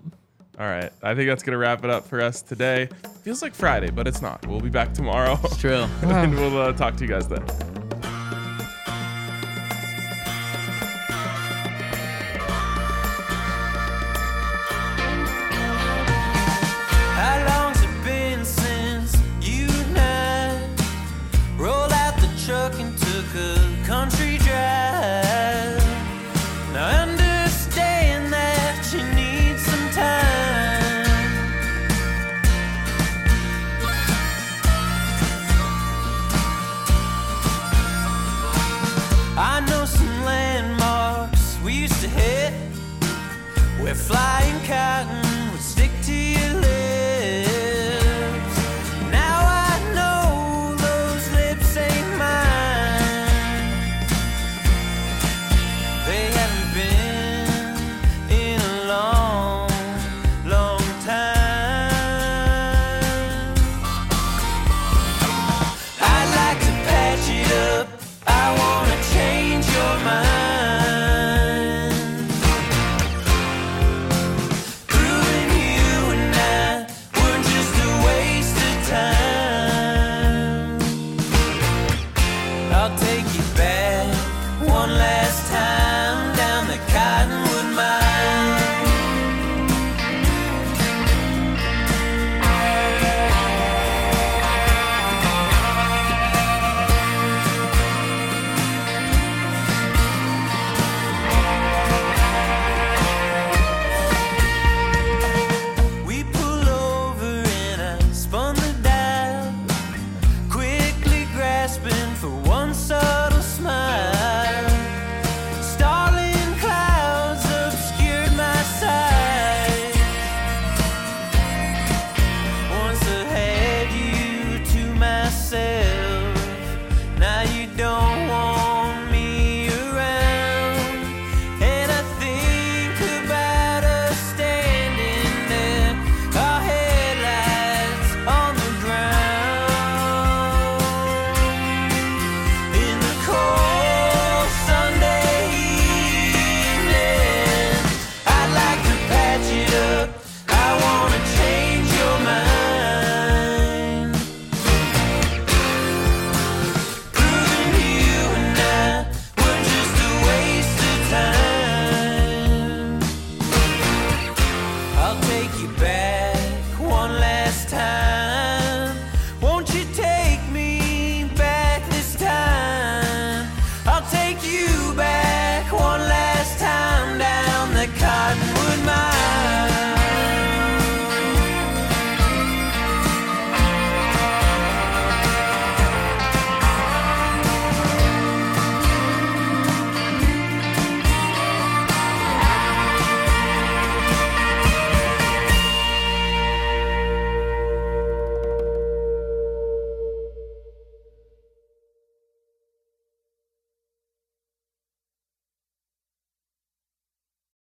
[0.59, 2.89] All right, I think that's gonna wrap it up for us today.
[3.23, 4.47] Feels like Friday, but it's not.
[4.47, 5.87] We'll be back tomorrow, It's True.
[6.03, 7.86] and we'll uh, talk to you guys then.